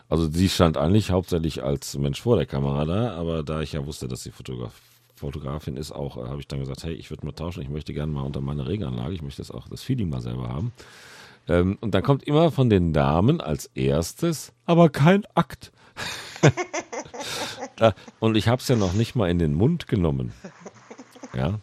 [0.09, 3.87] Also sie stand eigentlich hauptsächlich als Mensch vor der Kamera da, aber da ich ja
[3.87, 4.75] wusste, dass sie Fotograf
[5.17, 7.93] Fotografin ist, auch äh, habe ich dann gesagt, hey, ich würde mal tauschen, ich möchte
[7.93, 10.73] gerne mal unter meine Regenanlage, ich möchte das auch das Feeling mal selber haben.
[11.49, 15.73] Ähm, und dann kommt immer von den Damen als erstes, aber kein Akt.
[17.77, 20.33] da, und ich habe es ja noch nicht mal in den Mund genommen.
[21.35, 21.61] Ja.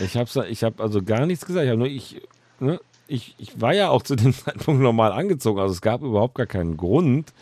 [0.00, 1.64] Ich habe ich hab also gar nichts gesagt.
[1.64, 2.22] Ich, hab nur, ich,
[2.60, 5.60] ne, ich, ich war ja auch zu dem Zeitpunkt normal angezogen.
[5.60, 7.32] Also es gab überhaupt gar keinen Grund,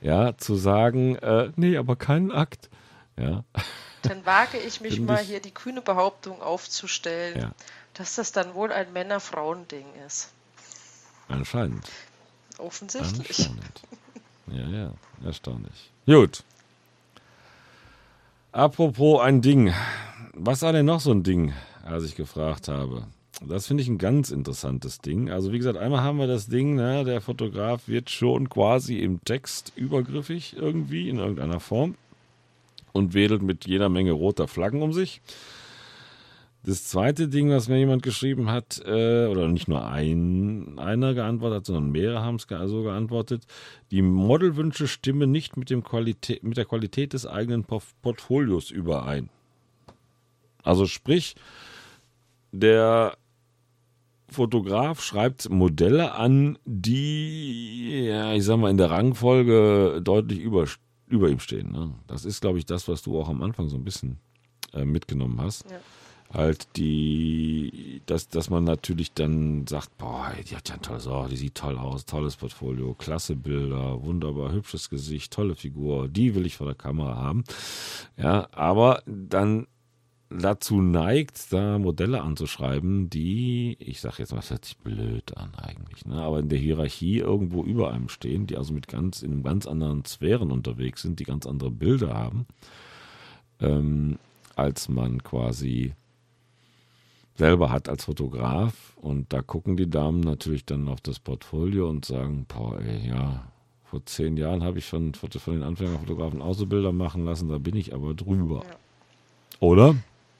[0.00, 2.70] ja, zu sagen, äh, nee, aber keinen Akt.
[3.18, 3.44] Ja.
[4.04, 7.50] Dann wage ich mich mal hier die kühne Behauptung aufzustellen, ja.
[7.94, 10.30] dass das dann wohl ein Männer-Frauen-Ding ist.
[11.28, 11.90] Anscheinend.
[12.58, 13.48] Offensichtlich.
[13.48, 13.82] Anscheinend.
[14.46, 14.92] Ja, ja,
[15.24, 15.90] erstaunlich.
[16.06, 16.44] Gut.
[18.52, 19.74] Apropos ein Ding.
[20.34, 23.06] Was war denn noch so ein Ding, als ich gefragt habe?
[23.40, 25.30] Das finde ich ein ganz interessantes Ding.
[25.30, 29.24] Also wie gesagt, einmal haben wir das Ding, ne, der Fotograf wird schon quasi im
[29.24, 31.96] Text übergriffig irgendwie in irgendeiner Form
[32.94, 35.20] und wedelt mit jeder Menge roter Flaggen um sich.
[36.62, 41.58] Das zweite Ding, was mir jemand geschrieben hat, äh, oder nicht nur ein, einer geantwortet
[41.58, 43.44] hat, sondern mehrere haben es so geantwortet,
[43.90, 45.84] die Modelwünsche stimmen nicht mit, dem
[46.40, 49.28] mit der Qualität des eigenen Portfolios überein.
[50.62, 51.34] Also sprich,
[52.50, 53.18] der
[54.30, 60.66] Fotograf schreibt Modelle an, die, ja, ich sag mal, in der Rangfolge deutlich über,
[61.06, 61.72] über ihm stehen.
[61.72, 61.92] Ne?
[62.06, 64.18] Das ist, glaube ich, das, was du auch am Anfang so ein bisschen
[64.72, 65.70] äh, mitgenommen hast.
[65.70, 65.78] Ja
[66.34, 71.26] halt die, dass, dass man natürlich dann sagt, boah, die hat ja ein tolles, oh,
[71.30, 76.46] die sieht toll aus, tolles Portfolio, klasse Bilder, wunderbar, hübsches Gesicht, tolle Figur, die will
[76.46, 77.44] ich vor der Kamera haben.
[78.16, 79.66] Ja, aber dann
[80.30, 85.54] dazu neigt, da Modelle anzuschreiben, die, ich sag jetzt mal, das hört sich blöd an
[85.54, 86.20] eigentlich, ne?
[86.20, 89.66] aber in der Hierarchie irgendwo über einem stehen, die also mit ganz, in einem ganz
[89.66, 92.46] anderen Sphären unterwegs sind, die ganz andere Bilder haben,
[93.60, 94.18] ähm,
[94.56, 95.94] als man quasi
[97.36, 98.96] selber hat als Fotograf.
[98.96, 103.44] Und da gucken die Damen natürlich dann auf das Portfolio und sagen, boah, ey, ja,
[103.84, 107.58] vor zehn Jahren habe ich von, von den Anfängerfotografen auch so Bilder machen lassen, da
[107.58, 108.64] bin ich aber drüber.
[109.60, 109.94] Oder?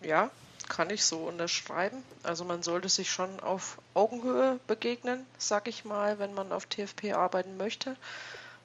[0.05, 0.31] Ja,
[0.69, 2.03] kann ich so unterschreiben.
[2.23, 7.13] Also man sollte sich schon auf Augenhöhe begegnen, sag ich mal, wenn man auf TFP
[7.13, 7.97] arbeiten möchte.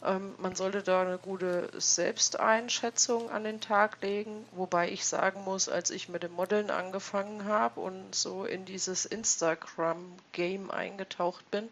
[0.03, 5.67] Ähm, man sollte da eine gute Selbsteinschätzung an den Tag legen, wobei ich sagen muss,
[5.67, 11.67] als ich mit dem Modeln angefangen habe und so in dieses Instagram-Game eingetaucht bin,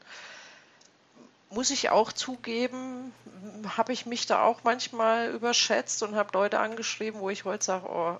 [1.50, 3.14] muss ich auch zugeben,
[3.78, 7.88] habe ich mich da auch manchmal überschätzt und habe Leute angeschrieben, wo ich heute sage,
[7.88, 8.18] oh,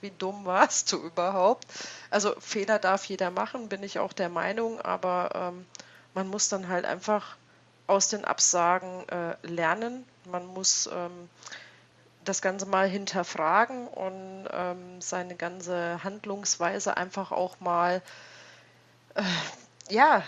[0.00, 1.66] wie dumm warst du überhaupt?
[2.10, 5.66] Also Fehler darf jeder machen, bin ich auch der Meinung, aber ähm,
[6.14, 7.36] man muss dann halt einfach
[7.86, 10.04] aus den Absagen äh, lernen.
[10.24, 11.28] Man muss ähm,
[12.24, 18.02] das Ganze mal hinterfragen und ähm, seine ganze Handlungsweise einfach auch mal,
[19.14, 19.22] äh,
[19.90, 20.22] ja,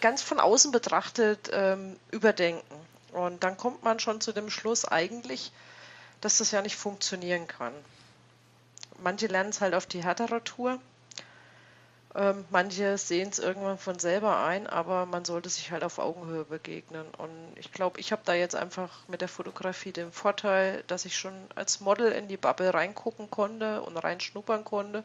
[0.00, 2.76] ganz von außen betrachtet ähm, überdenken.
[3.12, 5.52] Und dann kommt man schon zu dem Schluss eigentlich,
[6.20, 7.72] dass das ja nicht funktionieren kann
[9.02, 10.78] manche lernen es halt auf die härtere Tour.
[12.14, 16.44] Ähm, manche sehen es irgendwann von selber ein, aber man sollte sich halt auf Augenhöhe
[16.44, 17.06] begegnen.
[17.18, 21.16] Und ich glaube, ich habe da jetzt einfach mit der Fotografie den Vorteil, dass ich
[21.16, 25.04] schon als Model in die Bubble reingucken konnte und reinschnuppern konnte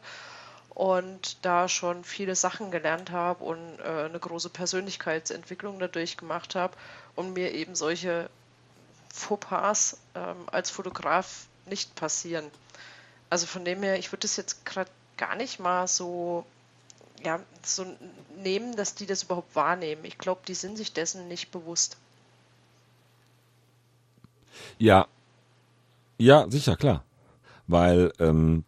[0.76, 6.76] und da schon viele Sachen gelernt habe und äh, eine große Persönlichkeitsentwicklung dadurch gemacht habe
[7.14, 8.28] und mir eben solche
[9.14, 12.50] Fauxpas ähm, als Fotograf nicht passieren.
[13.30, 16.44] Also von dem her, ich würde das jetzt gerade gar nicht mal so,
[17.24, 17.86] ja, so
[18.36, 20.04] nehmen, dass die das überhaupt wahrnehmen.
[20.04, 21.96] Ich glaube, die sind sich dessen nicht bewusst.
[24.78, 25.06] Ja,
[26.18, 27.04] ja, sicher, klar.
[27.66, 28.64] Weil, ähm,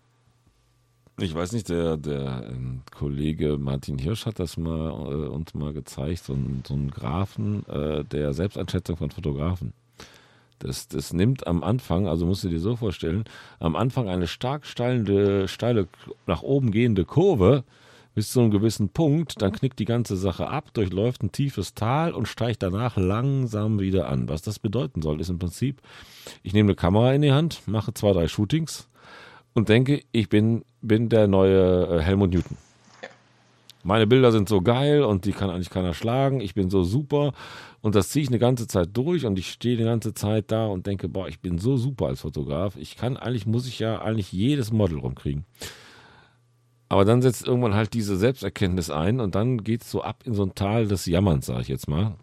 [1.18, 5.72] ich weiß nicht, der, der ähm, Kollege Martin Hirsch hat das mal äh, uns mal
[5.72, 9.72] gezeigt, so, so einen Graphen äh, der Selbsteinschätzung von Fotografen.
[10.58, 13.24] Das, das nimmt am Anfang, also musst du dir so vorstellen,
[13.60, 15.88] am Anfang eine stark steilende, steile,
[16.26, 17.64] nach oben gehende Kurve
[18.14, 22.12] bis zu einem gewissen Punkt, dann knickt die ganze Sache ab, durchläuft ein tiefes Tal
[22.12, 24.28] und steigt danach langsam wieder an.
[24.28, 25.80] Was das bedeuten soll, ist im Prinzip,
[26.42, 28.88] ich nehme eine Kamera in die Hand, mache zwei, drei Shootings
[29.54, 32.56] und denke, ich bin, bin der neue äh, Helmut Newton
[33.88, 37.32] meine Bilder sind so geil und die kann eigentlich keiner schlagen, ich bin so super.
[37.80, 40.66] Und das ziehe ich eine ganze Zeit durch und ich stehe die ganze Zeit da
[40.66, 44.02] und denke, boah, ich bin so super als Fotograf, ich kann eigentlich, muss ich ja
[44.02, 45.46] eigentlich jedes Model rumkriegen.
[46.90, 50.34] Aber dann setzt irgendwann halt diese Selbsterkenntnis ein und dann geht es so ab in
[50.34, 52.16] so ein Tal des Jammerns, sage ich jetzt mal,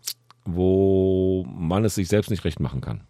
[0.45, 3.01] wo man es sich selbst nicht recht machen kann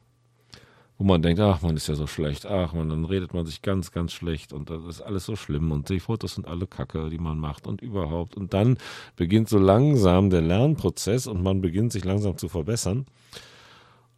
[0.98, 3.62] wo man denkt, ach, man ist ja so schlecht, ach man, dann redet man sich
[3.62, 7.10] ganz, ganz schlecht und das ist alles so schlimm und die Fotos sind alle Kacke,
[7.10, 8.38] die man macht und überhaupt.
[8.38, 8.78] Und dann
[9.16, 13.06] beginnt so langsam der Lernprozess und man beginnt sich langsam zu verbessern.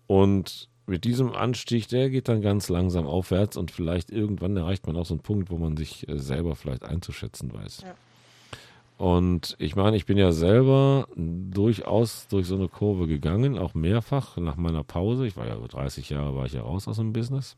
[0.06, 4.96] Und mit diesem Anstieg, der geht dann ganz langsam aufwärts und vielleicht irgendwann erreicht man
[4.96, 7.82] auch so einen Punkt, wo man sich äh, selber vielleicht einzuschätzen weiß.
[7.84, 7.96] Ja.
[8.98, 14.38] Und ich meine, ich bin ja selber durchaus durch so eine Kurve gegangen, auch mehrfach
[14.38, 15.28] nach meiner Pause.
[15.28, 17.58] Ich war ja über 30 Jahre, war ich ja raus aus dem Business.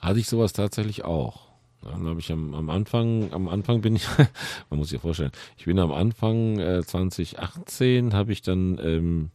[0.00, 1.48] Hatte ich sowas tatsächlich auch.
[1.82, 4.06] Dann habe ich am, am, Anfang, am Anfang bin ich,
[4.70, 9.30] man muss sich ja vorstellen, ich bin am Anfang äh, 2018 habe ich dann, ähm,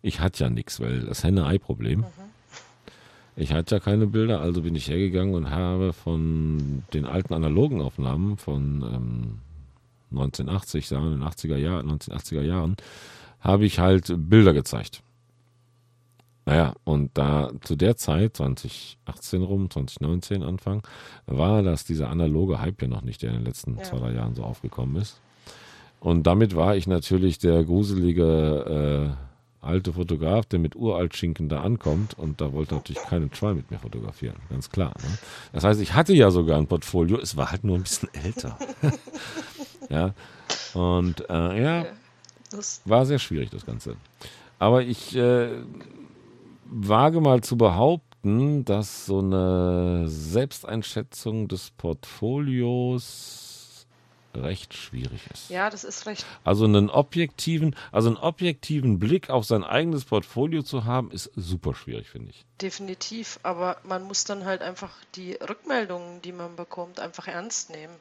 [0.00, 2.00] ich hatte ja nichts, weil das Henne-Ei-Problem.
[2.00, 2.06] Mhm.
[3.36, 7.82] Ich hatte ja keine Bilder, also bin ich hergegangen und habe von den alten analogen
[7.82, 9.38] Aufnahmen von ähm,
[10.10, 12.76] 1980, sagen in den 80er Jahren, 1980er Jahren,
[13.40, 15.02] habe ich halt Bilder gezeigt.
[16.48, 20.82] Naja, und da zu der Zeit, 2018 rum, 2019 Anfang,
[21.26, 23.82] war das dieser analoge Hype ja noch nicht, der in den letzten ja.
[23.82, 25.20] zwei, drei Jahren so aufgekommen ist.
[26.00, 31.60] Und damit war ich natürlich der gruselige äh, alte Fotograf, der mit uralt Schinken da
[31.60, 34.94] ankommt und da wollte natürlich keinen Schwein mit mir fotografieren, ganz klar.
[35.02, 35.18] Ne?
[35.52, 38.56] Das heißt, ich hatte ja sogar ein Portfolio, es war halt nur ein bisschen älter.
[39.88, 40.14] Ja.
[40.74, 41.86] Und äh, ja,
[42.84, 43.96] war sehr schwierig, das Ganze.
[44.58, 45.50] Aber ich äh,
[46.64, 53.48] wage mal zu behaupten, dass so eine Selbsteinschätzung des Portfolios
[54.34, 55.50] recht schwierig ist.
[55.50, 56.24] Ja, das ist recht.
[56.44, 61.74] Also einen objektiven, also einen objektiven Blick auf sein eigenes Portfolio zu haben, ist super
[61.74, 62.44] schwierig, finde ich.
[62.60, 67.94] Definitiv, aber man muss dann halt einfach die Rückmeldungen, die man bekommt, einfach ernst nehmen.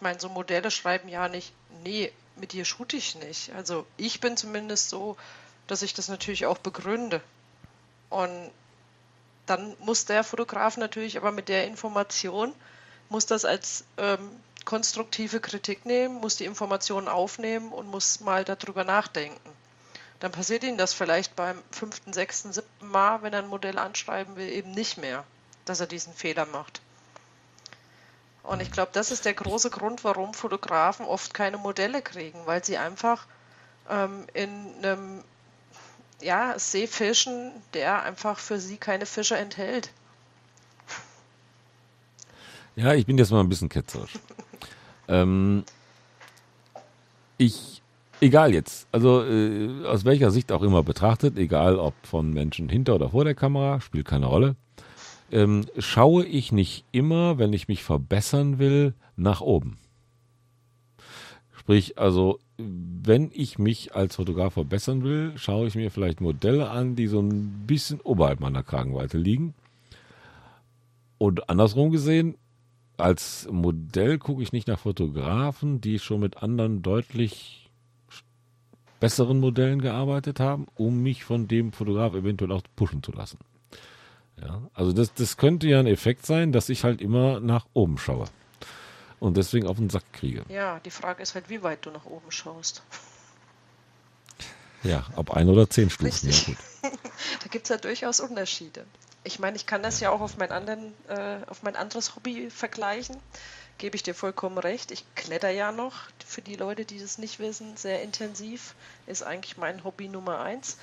[0.00, 1.52] Ich meine, so Modelle schreiben ja nicht,
[1.84, 3.52] nee, mit dir shoote ich nicht.
[3.52, 5.18] Also ich bin zumindest so,
[5.66, 7.20] dass ich das natürlich auch begründe.
[8.08, 8.50] Und
[9.44, 12.54] dann muss der Fotograf natürlich aber mit der Information,
[13.10, 14.30] muss das als ähm,
[14.64, 19.50] konstruktive Kritik nehmen, muss die Informationen aufnehmen und muss mal darüber nachdenken.
[20.18, 24.36] Dann passiert Ihnen das vielleicht beim fünften, sechsten, siebten Mal, wenn er ein Modell anschreiben
[24.36, 25.24] will, eben nicht mehr,
[25.66, 26.80] dass er diesen Fehler macht.
[28.42, 32.64] Und ich glaube, das ist der große Grund, warum Fotografen oft keine Modelle kriegen, weil
[32.64, 33.26] sie einfach
[33.88, 35.22] ähm, in einem
[36.22, 39.90] ja, See fischen, der einfach für sie keine Fische enthält.
[42.76, 44.18] Ja, ich bin jetzt mal ein bisschen ketzerisch.
[45.08, 45.64] ähm,
[47.36, 47.82] ich,
[48.20, 52.94] egal jetzt, also äh, aus welcher Sicht auch immer betrachtet, egal ob von Menschen hinter
[52.94, 54.56] oder vor der Kamera, spielt keine Rolle,
[55.32, 59.78] ähm, schaue ich nicht immer, wenn ich mich verbessern will, nach oben.
[61.52, 66.96] Sprich, also wenn ich mich als Fotograf verbessern will, schaue ich mir vielleicht Modelle an,
[66.96, 69.54] die so ein bisschen oberhalb meiner Kragenweite liegen.
[71.18, 72.36] Und andersrum gesehen,
[72.96, 77.70] als Modell gucke ich nicht nach Fotografen, die schon mit anderen deutlich
[79.00, 83.38] besseren Modellen gearbeitet haben, um mich von dem Fotograf eventuell auch pushen zu lassen.
[84.40, 87.98] Ja, also das, das könnte ja ein Effekt sein, dass ich halt immer nach oben
[87.98, 88.26] schaue
[89.18, 90.44] und deswegen auf den Sack kriege.
[90.48, 92.82] Ja, die Frage ist halt, wie weit du nach oben schaust.
[94.82, 96.30] Ja, ab ein oder zehn Stufen.
[96.30, 96.90] Ja,
[97.42, 98.86] da gibt es ja durchaus Unterschiede.
[99.24, 102.16] Ich meine, ich kann das ja, ja auch auf mein, anderen, äh, auf mein anderes
[102.16, 103.16] Hobby vergleichen.
[103.76, 104.90] Gebe ich dir vollkommen recht.
[104.90, 105.94] Ich kletter ja noch.
[106.26, 108.74] Für die Leute, die das nicht wissen, sehr intensiv.
[109.06, 110.78] Ist eigentlich mein Hobby Nummer eins.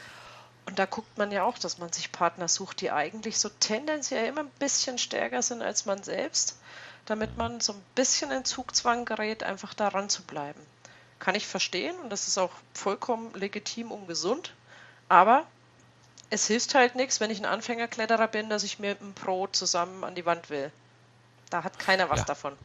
[0.67, 4.27] Und da guckt man ja auch, dass man sich Partner sucht, die eigentlich so tendenziell
[4.27, 6.59] immer ein bisschen stärker sind als man selbst,
[7.05, 10.59] damit man so ein bisschen in Zugzwang gerät, einfach daran zu bleiben.
[11.19, 14.53] Kann ich verstehen und das ist auch vollkommen legitim und gesund.
[15.07, 15.47] Aber
[16.29, 20.03] es hilft halt nichts, wenn ich ein Anfängerkletterer bin, dass ich mit einem Pro zusammen
[20.03, 20.69] an die Wand will.
[21.49, 22.25] Da hat keiner was ja.
[22.25, 22.57] davon.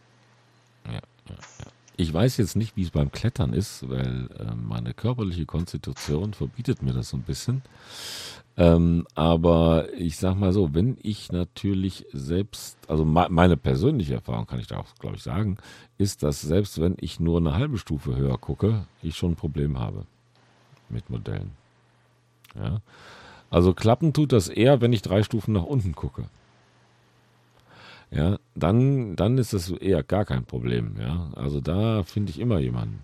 [1.96, 6.82] Ich weiß jetzt nicht, wie es beim Klettern ist, weil äh, meine körperliche Konstitution verbietet
[6.82, 7.62] mir das so ein bisschen.
[8.56, 14.60] Ähm, aber ich sag mal so, wenn ich natürlich selbst, also meine persönliche Erfahrung kann
[14.60, 15.56] ich da auch, glaube ich, sagen,
[15.96, 19.78] ist, dass selbst wenn ich nur eine halbe Stufe höher gucke, ich schon ein Problem
[19.78, 20.04] habe
[20.90, 21.52] mit Modellen.
[22.54, 22.80] Ja.
[23.50, 26.24] Also klappen tut das eher, wenn ich drei Stufen nach unten gucke
[28.12, 31.30] ja, dann, dann ist das eher gar kein Problem, ja.
[31.34, 33.02] Also da finde ich immer jemanden.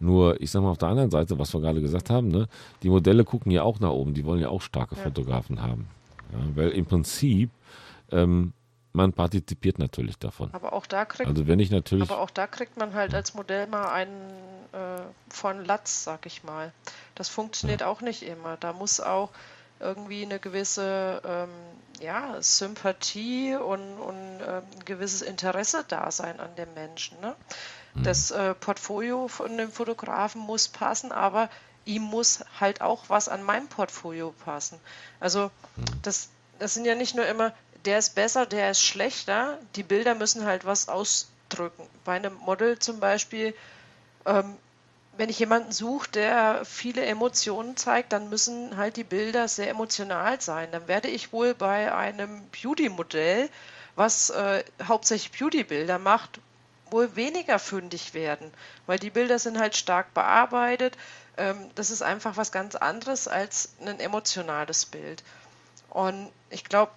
[0.00, 2.48] Nur, ich sag mal auf der anderen Seite, was wir gerade gesagt haben, ne,
[2.82, 5.02] die Modelle gucken ja auch nach oben, die wollen ja auch starke ja.
[5.02, 5.88] Fotografen haben.
[6.32, 7.50] Ja, weil im Prinzip,
[8.10, 8.52] ähm,
[8.92, 10.50] man partizipiert natürlich davon.
[10.52, 13.34] Aber auch da kriegt, also wenn ich natürlich, aber auch da kriegt man halt als
[13.34, 14.30] Modell mal einen
[14.72, 16.72] äh, von Latz, sag ich mal.
[17.14, 17.86] Das funktioniert ja.
[17.86, 18.56] auch nicht immer.
[18.58, 19.30] Da muss auch
[19.80, 21.50] irgendwie eine gewisse ähm,
[22.00, 27.20] ja, Sympathie und, und äh, ein gewisses Interesse da sein an dem Menschen.
[27.20, 27.34] Ne?
[27.94, 28.02] Mhm.
[28.02, 31.50] Das äh, Portfolio von dem Fotografen muss passen, aber
[31.84, 34.78] ihm muss halt auch was an meinem Portfolio passen.
[35.20, 35.84] Also mhm.
[36.02, 37.52] das, das sind ja nicht nur immer,
[37.84, 39.58] der ist besser, der ist schlechter.
[39.76, 41.86] Die Bilder müssen halt was ausdrücken.
[42.04, 43.54] Bei einem Model zum Beispiel
[44.26, 44.56] ähm,
[45.18, 50.40] wenn ich jemanden suche, der viele Emotionen zeigt, dann müssen halt die Bilder sehr emotional
[50.40, 50.70] sein.
[50.70, 53.50] Dann werde ich wohl bei einem Beauty-Modell,
[53.96, 56.40] was äh, hauptsächlich Beauty-Bilder macht,
[56.90, 58.52] wohl weniger fündig werden,
[58.86, 60.96] weil die Bilder sind halt stark bearbeitet.
[61.36, 65.24] Ähm, das ist einfach was ganz anderes als ein emotionales Bild.
[65.90, 66.92] Und ich glaube,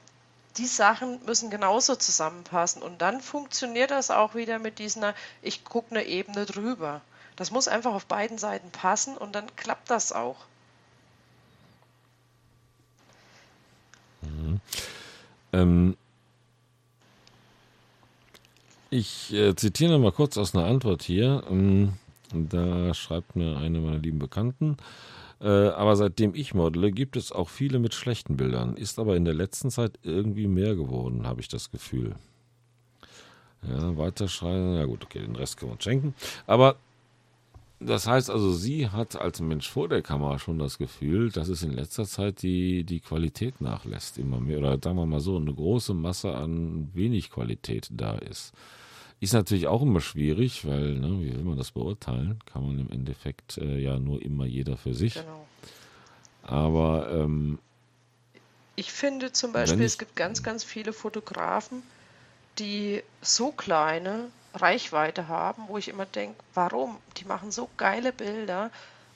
[0.57, 2.83] die Sachen müssen genauso zusammenpassen.
[2.83, 7.01] Und dann funktioniert das auch wieder mit dieser, ich gucke eine Ebene drüber.
[7.41, 10.35] Das muss einfach auf beiden Seiten passen und dann klappt das auch.
[14.21, 14.61] Mhm.
[15.51, 15.97] Ähm,
[18.91, 21.43] ich äh, zitiere mal kurz aus einer Antwort hier.
[21.49, 21.93] Ähm,
[22.31, 24.77] da schreibt mir eine meiner lieben Bekannten.
[25.39, 28.77] Äh, aber seitdem ich modele, gibt es auch viele mit schlechten Bildern.
[28.77, 32.13] Ist aber in der letzten Zeit irgendwie mehr geworden, habe ich das Gefühl.
[33.67, 34.75] Ja, weiterschreiben.
[34.75, 36.13] Ja gut, okay, den Rest können wir uns schenken.
[36.45, 36.75] Aber
[37.83, 41.63] das heißt also, sie hat als Mensch vor der Kamera schon das Gefühl, dass es
[41.63, 44.59] in letzter Zeit die, die Qualität nachlässt, immer mehr.
[44.59, 48.53] Oder sagen wir mal so, eine große Masse an wenig Qualität da ist.
[49.19, 52.39] Ist natürlich auch immer schwierig, weil, ne, wie will man das beurteilen?
[52.45, 55.15] Kann man im Endeffekt äh, ja nur immer jeder für sich.
[55.15, 55.47] Genau.
[56.43, 57.59] Aber ähm,
[58.75, 61.83] ich finde zum Beispiel, es gibt ganz, ganz viele Fotografen,
[62.57, 66.97] die so kleine Reichweite haben, wo ich immer denke, warum?
[67.17, 68.69] Die machen so geile Bilder,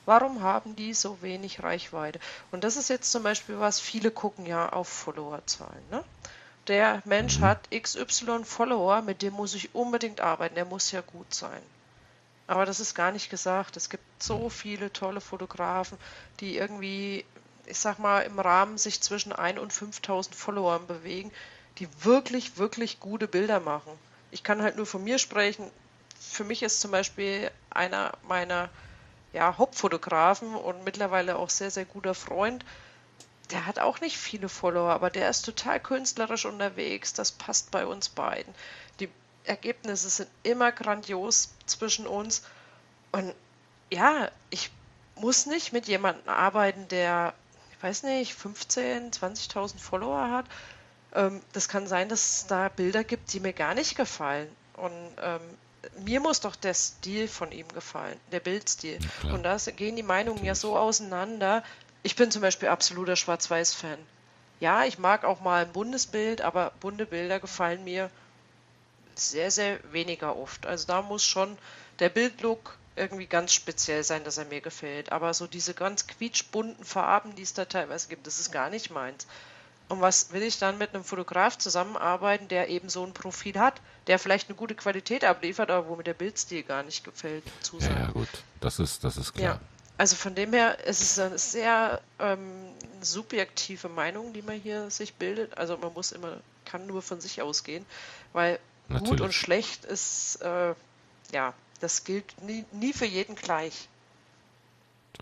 [0.06, 2.20] warum haben die so wenig Reichweite?
[2.52, 5.82] Und das ist jetzt zum Beispiel was, viele gucken ja auf Followerzahlen.
[5.90, 6.02] Ne?
[6.68, 7.44] Der Mensch mhm.
[7.44, 11.62] hat XY Follower, mit dem muss ich unbedingt arbeiten, der muss ja gut sein.
[12.46, 13.76] Aber das ist gar nicht gesagt.
[13.76, 15.98] Es gibt so viele tolle Fotografen,
[16.40, 17.24] die irgendwie,
[17.66, 21.32] ich sag mal, im Rahmen sich zwischen 1 und 5000 Followern bewegen,
[21.78, 23.92] die wirklich, wirklich gute Bilder machen
[24.30, 25.70] ich kann halt nur von mir sprechen.
[26.18, 28.68] Für mich ist zum Beispiel einer meiner
[29.32, 32.64] ja, Hauptfotografen und mittlerweile auch sehr, sehr guter Freund,
[33.50, 37.12] der hat auch nicht viele Follower, aber der ist total künstlerisch unterwegs.
[37.12, 38.52] Das passt bei uns beiden.
[38.98, 39.08] Die
[39.44, 42.42] Ergebnisse sind immer grandios zwischen uns.
[43.12, 43.34] Und
[43.90, 44.70] ja, ich
[45.14, 47.34] muss nicht mit jemandem arbeiten, der,
[47.70, 50.46] ich weiß nicht, 15, 20.000 Follower hat.
[51.14, 54.48] Ähm, das kann sein, dass es da Bilder gibt, die mir gar nicht gefallen.
[54.74, 55.40] Und ähm,
[56.04, 58.98] mir muss doch der Stil von ihm gefallen, der Bildstil.
[59.22, 61.62] Ja, und da gehen die Meinungen ja so auseinander,
[62.02, 63.98] ich bin zum Beispiel absoluter Schwarz-Weiß-Fan.
[64.60, 68.10] Ja, ich mag auch mal ein buntes Bild, aber bunte Bilder gefallen mir
[69.14, 70.66] sehr, sehr weniger oft.
[70.66, 71.58] Also da muss schon
[71.98, 75.12] der Bildlook irgendwie ganz speziell sein, dass er mir gefällt.
[75.12, 78.90] Aber so diese ganz quietschbunten Farben, die es da teilweise gibt, das ist gar nicht
[78.90, 79.26] meins.
[79.88, 83.80] Und was will ich dann mit einem Fotograf zusammenarbeiten, der eben so ein Profil hat,
[84.08, 87.44] der vielleicht eine gute Qualität abliefert, aber wo mir der Bildstil gar nicht gefällt?
[87.78, 88.28] Ja, ja, gut,
[88.60, 89.54] das ist, das ist klar.
[89.54, 89.60] Ja.
[89.98, 95.14] Also von dem her ist es eine sehr ähm, subjektive Meinung, die man hier sich
[95.14, 95.56] bildet.
[95.56, 97.86] Also man muss immer, kann nur von sich ausgehen,
[98.32, 98.58] weil
[98.88, 99.10] Natürlich.
[99.10, 100.74] gut und schlecht ist, äh,
[101.32, 103.88] ja, das gilt nie, nie für jeden gleich.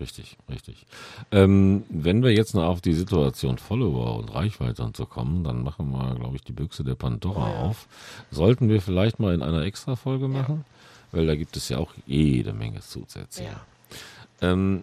[0.00, 0.86] Richtig, richtig.
[1.30, 5.62] Ähm, wenn wir jetzt noch auf die Situation Follower und Reichweite und so kommen, dann
[5.62, 7.60] machen wir, glaube ich, die Büchse der Pandora oh, ja.
[7.60, 7.86] auf.
[8.30, 10.64] Sollten wir vielleicht mal in einer Extra-Folge machen?
[10.66, 11.18] Ja.
[11.18, 13.44] Weil da gibt es ja auch jede Menge Zusätze.
[13.44, 13.60] Ja.
[14.40, 14.82] Ähm,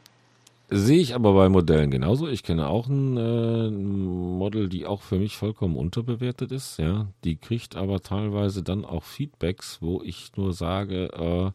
[0.73, 2.29] Sehe ich aber bei Modellen genauso.
[2.29, 6.79] Ich kenne auch ein äh, Model, die auch für mich vollkommen unterbewertet ist.
[6.79, 11.51] Ja, die kriegt aber teilweise dann auch Feedbacks, wo ich nur sage, äh,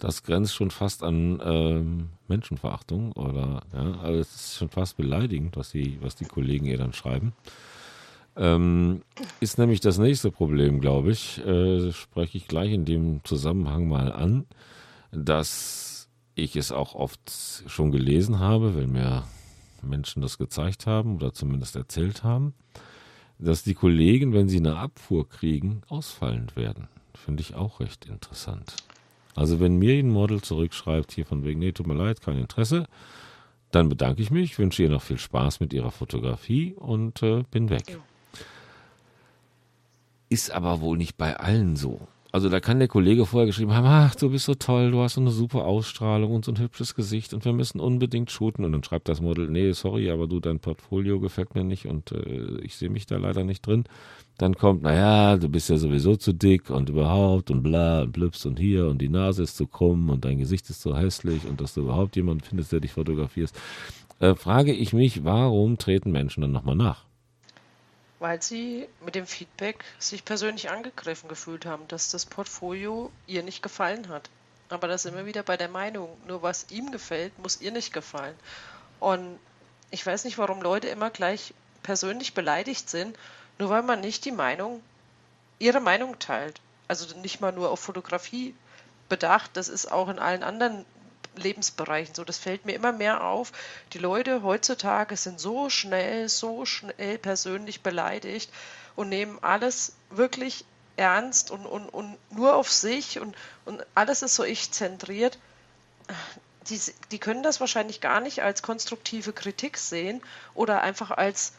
[0.00, 1.82] das grenzt schon fast an äh,
[2.28, 6.78] Menschenverachtung oder ja, also es ist schon fast beleidigend, was die, was die Kollegen ihr
[6.78, 7.32] dann schreiben.
[8.36, 9.02] Ähm,
[9.40, 11.44] ist nämlich das nächste Problem, glaube ich.
[11.44, 14.46] Äh, spreche ich gleich in dem Zusammenhang mal an,
[15.12, 17.20] dass ich es auch oft
[17.66, 19.24] schon gelesen habe, wenn mir
[19.82, 22.54] Menschen das gezeigt haben oder zumindest erzählt haben,
[23.38, 26.88] dass die Kollegen, wenn sie eine Abfuhr kriegen, ausfallend werden.
[27.14, 28.76] Finde ich auch recht interessant.
[29.40, 32.84] Also wenn mir ein Model zurückschreibt, hier von wegen, nee, tut mir leid, kein Interesse,
[33.70, 37.70] dann bedanke ich mich, wünsche ihr noch viel Spaß mit ihrer Fotografie und äh, bin
[37.70, 37.98] weg.
[40.28, 42.06] Ist aber wohl nicht bei allen so.
[42.32, 45.14] Also da kann der Kollege vorher geschrieben haben, ach, du bist so toll, du hast
[45.14, 48.64] so eine super Ausstrahlung und so ein hübsches Gesicht und wir müssen unbedingt shooten.
[48.64, 52.12] Und dann schreibt das Model, nee, sorry, aber du, dein Portfolio gefällt mir nicht und
[52.12, 53.84] äh, ich sehe mich da leider nicht drin.
[54.38, 58.46] Dann kommt, naja, du bist ja sowieso zu dick und überhaupt und bla und blüps
[58.46, 61.60] und hier und die Nase ist zu krumm und dein Gesicht ist so hässlich und
[61.60, 63.58] dass du überhaupt jemanden findest, der dich fotografierst.
[64.20, 67.09] Äh, frage ich mich, warum treten Menschen dann nochmal nach?
[68.20, 73.62] Weil sie mit dem Feedback sich persönlich angegriffen gefühlt haben, dass das Portfolio ihr nicht
[73.62, 74.30] gefallen hat.
[74.68, 77.92] Aber da sind wir wieder bei der Meinung, nur was ihm gefällt, muss ihr nicht
[77.92, 78.36] gefallen.
[79.00, 79.40] Und
[79.90, 83.18] ich weiß nicht, warum Leute immer gleich persönlich beleidigt sind,
[83.58, 84.82] nur weil man nicht die Meinung,
[85.58, 86.60] ihre Meinung teilt.
[86.88, 88.54] Also nicht mal nur auf Fotografie
[89.08, 90.84] bedacht, das ist auch in allen anderen
[91.36, 92.24] Lebensbereichen so.
[92.24, 93.52] Das fällt mir immer mehr auf.
[93.92, 98.52] Die Leute heutzutage sind so schnell, so schnell persönlich beleidigt
[98.96, 100.64] und nehmen alles wirklich
[100.96, 105.38] ernst und, und, und nur auf sich und, und alles ist so ich-zentriert.
[106.68, 110.20] Die, die können das wahrscheinlich gar nicht als konstruktive Kritik sehen
[110.54, 111.54] oder einfach als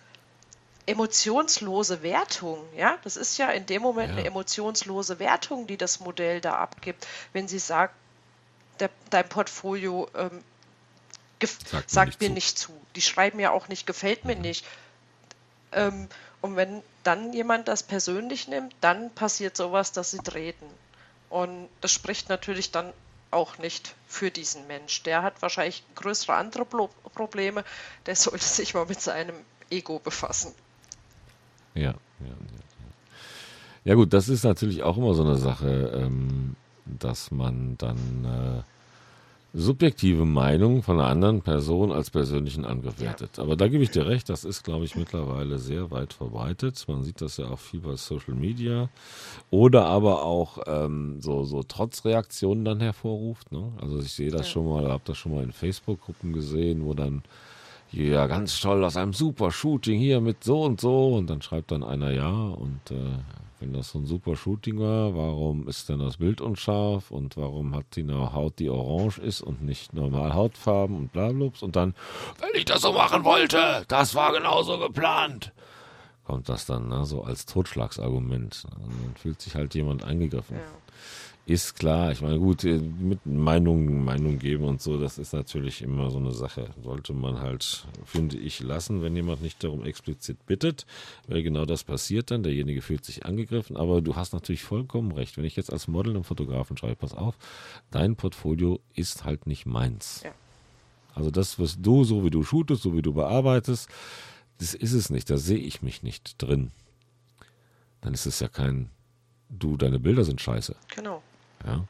[0.86, 4.18] emotionslose Wertung, ja, das ist ja in dem Moment ja.
[4.18, 7.96] eine emotionslose Wertung, die das Modell da abgibt, wenn sie sagt,
[8.82, 10.44] der, dein Portfolio ähm,
[11.44, 12.68] sagt, sagt mir, nicht, zu.
[12.72, 12.82] zu.
[12.96, 14.42] Die schreiben ja auch nicht, gefällt mir mhm.
[14.42, 14.66] nicht.
[15.72, 16.08] Ähm,
[16.42, 20.66] und wenn dann jemand das persönlich nimmt, dann passiert sowas, dass sie treten.
[21.30, 22.92] Und das spricht natürlich dann
[23.30, 25.04] auch nicht für diesen Mensch.
[25.04, 27.64] Der hat wahrscheinlich größere andere Probleme.
[28.06, 29.36] Der sollte sich mal mit seinem
[29.70, 30.54] Ego befassen.
[31.74, 32.36] Ja, ja, ja.
[33.84, 36.56] Ja gut, das ist natürlich auch immer so eine Sache, ähm,
[36.86, 38.71] dass man dann äh,
[39.54, 43.38] subjektive Meinung von einer anderen Person als persönlichen Angriff wertet.
[43.38, 46.84] Aber da gebe ich dir recht, das ist, glaube ich, mittlerweile sehr weit verbreitet.
[46.88, 48.90] Man sieht das ja auch viel bei Social Media.
[49.50, 53.52] Oder aber auch ähm, so, so Trotzreaktionen dann hervorruft.
[53.52, 53.72] Ne?
[53.82, 54.54] Also ich sehe das ja.
[54.54, 57.24] schon mal, habe das schon mal in Facebook-Gruppen gesehen, wo dann
[57.92, 61.72] ja, ganz toll aus einem super Shooting hier mit so und so und dann schreibt
[61.72, 63.18] dann einer ja und äh,
[63.62, 67.76] wenn das so ein super Shooting war, warum ist denn das Bild unscharf und warum
[67.76, 71.94] hat die eine Haut, die orange ist und nicht normal Hautfarben und blablubs und dann,
[72.40, 75.54] wenn ich das so machen wollte, das war genauso geplant.
[76.24, 78.66] kommt das dann ne, so als Totschlagsargument.
[78.72, 80.58] Dann fühlt sich halt jemand angegriffen.
[80.58, 80.64] Ja.
[81.48, 85.82] Ist klar, ich meine, gut, äh, mit Meinungen, Meinung geben und so, das ist natürlich
[85.82, 86.70] immer so eine Sache.
[86.84, 90.86] Sollte man halt, finde ich, lassen, wenn jemand nicht darum explizit bittet,
[91.28, 95.36] weil genau das passiert dann, derjenige fühlt sich angegriffen, aber du hast natürlich vollkommen recht.
[95.36, 97.36] Wenn ich jetzt als Model einem Fotografen schreibe, pass auf,
[97.90, 100.22] dein Portfolio ist halt nicht meins.
[100.24, 100.32] Ja.
[101.16, 103.90] Also das, was du, so wie du shootest, so wie du bearbeitest,
[104.60, 106.72] das ist es nicht, da sehe ich mich nicht drin.
[108.00, 108.92] Dann ist es ja kein,
[109.50, 110.76] du, deine Bilder sind scheiße.
[110.96, 111.24] Genau.
[111.66, 111.86] Ja?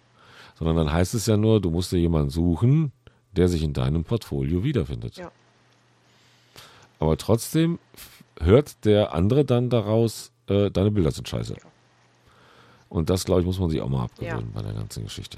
[0.55, 2.91] Sondern dann heißt es ja nur, du musst dir jemanden suchen,
[3.31, 5.17] der sich in deinem Portfolio wiederfindet.
[5.17, 5.31] Ja.
[6.99, 7.79] Aber trotzdem
[8.39, 11.53] hört der andere dann daraus, äh, deine Bilder sind scheiße.
[11.53, 11.61] Ja.
[12.89, 15.37] Und das, glaube ich, muss man sich auch mal abgewöhnen bei der ganzen Geschichte.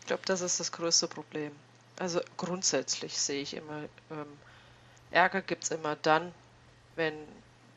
[0.00, 1.50] Ich glaube, das ist das größte Problem.
[1.98, 4.26] Also grundsätzlich sehe ich immer, ähm,
[5.10, 6.32] Ärger gibt es immer dann,
[6.96, 7.14] wenn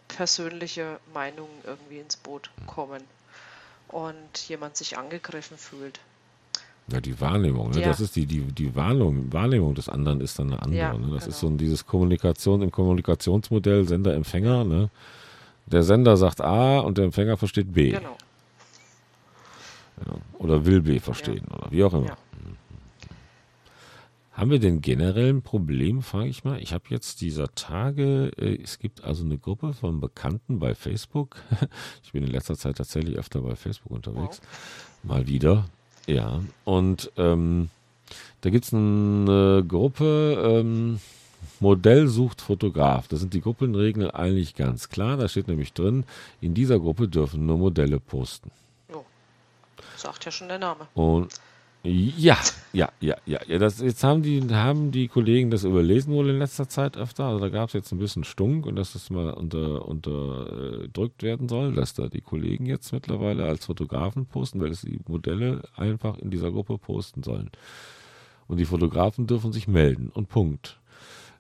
[0.08, 3.04] persönliche Meinungen irgendwie ins Boot kommen
[3.90, 6.00] und jemand sich angegriffen fühlt.
[6.88, 7.82] Ja, die Wahrnehmung, ne?
[7.82, 7.88] Ja.
[7.88, 10.80] das ist die, die, die Wahrnehmung, Wahrnehmung des anderen ist dann eine andere.
[10.80, 11.00] Ja, ne?
[11.14, 11.28] Das genau.
[11.28, 14.64] ist so ein, dieses Kommunikation im Kommunikationsmodell Sender-Empfänger.
[14.64, 14.90] Ne?
[15.66, 17.90] Der Sender sagt A und der Empfänger versteht B.
[17.92, 18.18] Genau.
[20.06, 20.14] Ja.
[20.38, 22.08] Oder will B verstehen oder wie auch immer.
[22.08, 22.18] Ja.
[24.36, 26.62] Haben wir denn generell ein Problem, frage ich mal.
[26.62, 31.38] Ich habe jetzt dieser Tage, äh, es gibt also eine Gruppe von Bekannten bei Facebook.
[32.04, 34.42] Ich bin in letzter Zeit tatsächlich öfter bei Facebook unterwegs.
[35.04, 35.66] Mal wieder.
[36.06, 36.42] Ja.
[36.66, 37.70] Und ähm,
[38.42, 41.00] da gibt es eine Gruppe, ähm,
[41.60, 43.08] Modell sucht Fotograf.
[43.08, 45.16] Da sind die Gruppenregeln eigentlich ganz klar.
[45.18, 46.04] Da steht nämlich drin,
[46.42, 48.52] in dieser Gruppe dürfen nur Modelle posten.
[48.92, 49.06] Jo.
[49.96, 50.88] Sagt ja schon der Name.
[50.94, 51.34] Und
[51.86, 52.38] ja,
[52.74, 53.60] ja, ja, ja, ja.
[53.60, 57.26] Das, jetzt haben die, haben die Kollegen das überlesen wohl in letzter Zeit öfter.
[57.26, 61.48] Also da gab es jetzt ein bisschen Stunk und dass das mal unter, unterdrückt werden
[61.48, 66.18] soll, dass da die Kollegen jetzt mittlerweile als Fotografen posten, weil es die Modelle einfach
[66.18, 67.52] in dieser Gruppe posten sollen.
[68.48, 70.80] Und die Fotografen dürfen sich melden und Punkt.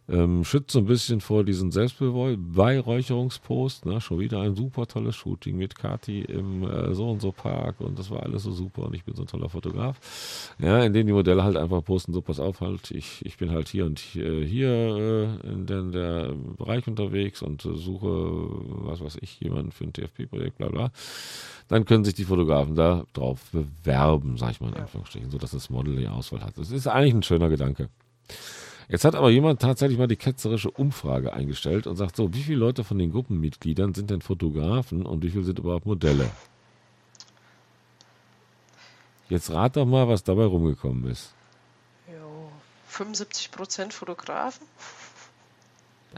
[0.08, 3.88] Ähm, schützt so ein bisschen vor diesen Selbstbeweihräucherungspost.
[3.88, 4.00] Ne?
[4.02, 7.98] Schon wieder ein super tolles Shooting mit Kati im äh, so und so Park und
[7.98, 10.54] das war alles so super und ich bin so ein toller Fotograf.
[10.60, 13.50] Ja, in dem die Modelle halt einfach posten, so pass auf halt, ich, ich bin
[13.50, 19.02] halt hier und hier, hier äh, in der, der Bereich unterwegs und äh, suche, was
[19.02, 20.92] weiß ich, jemanden für ein TFP-Projekt, bla bla.
[21.68, 24.76] Dann können sich die Fotografen da drauf bewerben, sag ich mal in.
[24.76, 26.56] Anführungsstrichen, so dass das Model die Auswahl hat.
[26.58, 27.90] Das ist eigentlich ein schöner Gedanke.
[28.88, 32.60] Jetzt hat aber jemand tatsächlich mal die ketzerische Umfrage eingestellt und sagt so, wie viele
[32.60, 36.30] Leute von den Gruppenmitgliedern sind denn Fotografen und wie viele sind überhaupt Modelle?
[39.28, 41.34] Jetzt rat doch mal, was dabei rumgekommen ist.
[42.08, 42.52] Jo.
[42.92, 44.68] 75% Fotografen?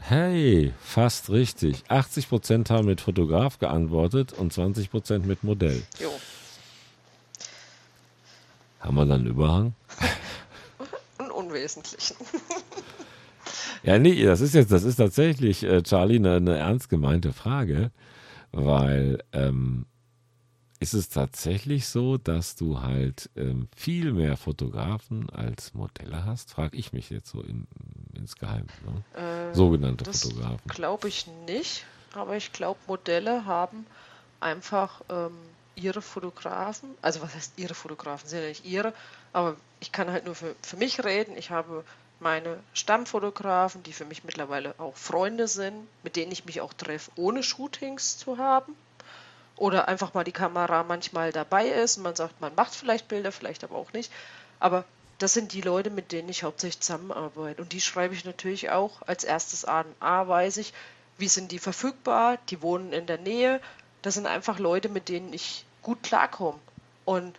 [0.02, 1.84] Hey, fast richtig.
[1.88, 5.82] 80% haben mit Fotograf geantwortet und 20% mit Modell.
[5.98, 6.10] Jo.
[8.80, 9.74] Haben wir dann einen Überhang?
[11.48, 12.16] Einen unwesentlichen.
[13.82, 17.90] Ja, nee, das ist jetzt, das ist tatsächlich, äh, Charlie, eine, eine ernst gemeinte Frage,
[18.50, 19.86] weil ähm,
[20.80, 26.50] ist es tatsächlich so, dass du halt ähm, viel mehr Fotografen als Modelle hast?
[26.50, 27.66] Frag ich mich jetzt so in,
[28.14, 28.66] insgeheim.
[28.84, 29.50] Ne?
[29.50, 30.68] Äh, Sogenannte das Fotografen.
[30.68, 33.86] Glaube ich nicht, aber ich glaube, Modelle haben
[34.40, 35.32] einfach ähm,
[35.74, 38.92] ihre Fotografen, also was heißt ihre Fotografen, sind ja nicht ihre,
[39.32, 41.36] aber ich kann halt nur für, für mich reden.
[41.36, 41.84] Ich habe
[42.20, 47.10] meine Stammfotografen, die für mich mittlerweile auch Freunde sind, mit denen ich mich auch treffe,
[47.16, 48.74] ohne Shootings zu haben.
[49.56, 53.32] Oder einfach mal die Kamera manchmal dabei ist und man sagt, man macht vielleicht Bilder,
[53.32, 54.12] vielleicht aber auch nicht.
[54.60, 54.84] Aber
[55.18, 57.60] das sind die Leute, mit denen ich hauptsächlich zusammenarbeite.
[57.60, 59.86] Und die schreibe ich natürlich auch als erstes an.
[59.98, 60.72] A, weiß ich,
[61.18, 63.60] wie sind die verfügbar, die wohnen in der Nähe.
[64.02, 66.60] Das sind einfach Leute, mit denen ich gut klarkomme.
[67.04, 67.36] Und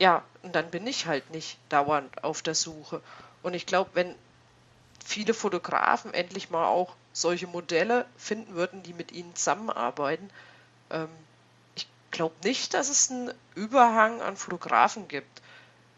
[0.00, 3.00] ja, und dann bin ich halt nicht dauernd auf der Suche.
[3.42, 4.14] Und ich glaube, wenn
[5.04, 10.30] viele Fotografen endlich mal auch solche Modelle finden würden, die mit ihnen zusammenarbeiten,
[10.90, 11.08] ähm,
[11.74, 15.42] ich glaube nicht, dass es einen Überhang an Fotografen gibt.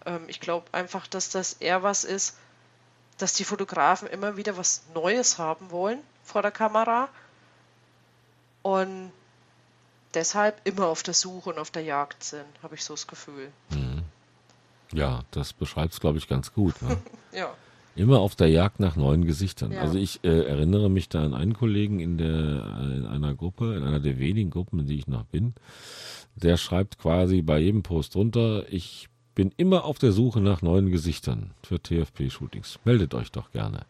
[0.05, 2.37] Ähm, ich glaube einfach, dass das eher was ist,
[3.19, 7.09] dass die Fotografen immer wieder was Neues haben wollen vor der Kamera
[8.63, 9.13] und
[10.15, 13.53] deshalb immer auf der Suche und auf der Jagd sind, habe ich so das Gefühl.
[14.93, 16.81] Ja, das beschreibt es, glaube ich, ganz gut.
[16.83, 16.97] Ne?
[17.33, 17.53] Ja.
[17.97, 19.73] Immer auf der Jagd nach neuen Gesichtern.
[19.73, 19.81] Ja.
[19.81, 23.83] Also ich äh, erinnere mich da an einen Kollegen in der in einer Gruppe, in
[23.83, 25.55] einer der wenigen Gruppen, in die ich noch bin.
[26.35, 30.91] Der schreibt quasi bei jedem Post drunter, ich bin immer auf der Suche nach neuen
[30.91, 32.79] Gesichtern für TFP-Shootings.
[32.85, 33.87] Meldet euch doch gerne.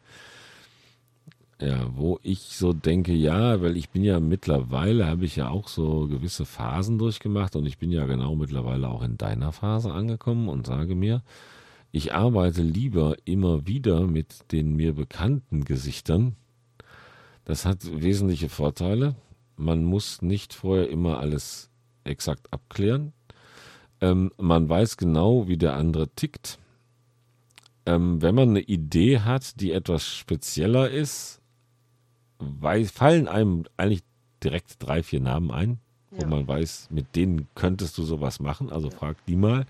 [1.60, 5.68] Ja, wo ich so denke, ja, weil ich bin ja mittlerweile, habe ich ja auch
[5.68, 10.50] so gewisse Phasen durchgemacht und ich bin ja genau mittlerweile auch in deiner Phase angekommen
[10.50, 11.22] und sage mir,
[11.92, 16.36] ich arbeite lieber immer wieder mit den mir bekannten Gesichtern.
[17.46, 19.14] Das hat wesentliche Vorteile.
[19.56, 21.70] Man muss nicht vorher immer alles
[22.04, 23.14] exakt abklären.
[24.02, 26.58] Ähm, man weiß genau, wie der andere tickt.
[27.86, 31.35] Ähm, wenn man eine Idee hat, die etwas spezieller ist,
[32.38, 34.02] weiß, fallen einem eigentlich
[34.42, 35.78] direkt drei, vier Namen ein,
[36.10, 36.28] wo ja.
[36.28, 38.70] man weiß, mit denen könntest du sowas machen.
[38.70, 38.96] Also ja.
[38.96, 39.66] frag die mal.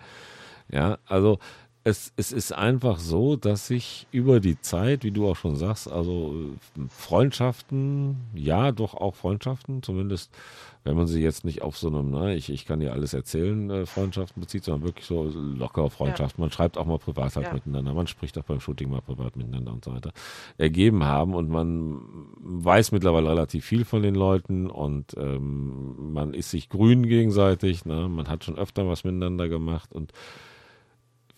[0.70, 1.38] Ja, also
[1.86, 5.88] es, es ist einfach so, dass sich über die Zeit, wie du auch schon sagst,
[5.88, 6.34] also
[6.88, 10.32] Freundschaften, ja, doch auch Freundschaften, zumindest
[10.82, 13.70] wenn man sie jetzt nicht auf so einem, ne, ich, ich kann dir alles erzählen,
[13.70, 16.42] äh, Freundschaften bezieht, sondern wirklich so lockere Freundschaften.
[16.42, 16.46] Ja.
[16.46, 17.54] Man schreibt auch mal privat halt ja.
[17.54, 20.12] miteinander, man spricht auch beim Shooting mal privat miteinander und so weiter,
[20.58, 22.00] ergeben haben und man
[22.40, 28.08] weiß mittlerweile relativ viel von den Leuten und ähm, man ist sich grün gegenseitig, ne?
[28.08, 30.12] man hat schon öfter was miteinander gemacht und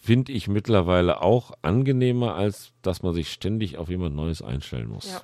[0.08, 5.04] finde ich mittlerweile auch angenehmer, als dass man sich ständig auf jemand Neues einstellen muss.
[5.04, 5.20] Ja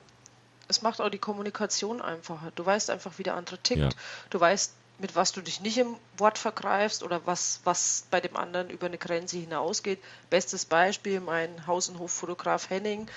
[0.68, 2.52] es macht auch die Kommunikation einfacher.
[2.54, 3.80] Du weißt einfach, wie der andere tickt.
[3.80, 3.88] Ja.
[4.30, 8.36] Du weißt, mit was du dich nicht im Wort vergreifst oder was, was bei dem
[8.36, 9.98] anderen über eine Grenze hinausgeht.
[10.30, 13.08] Bestes Beispiel, mein Haus- und Hoffotograf Henning.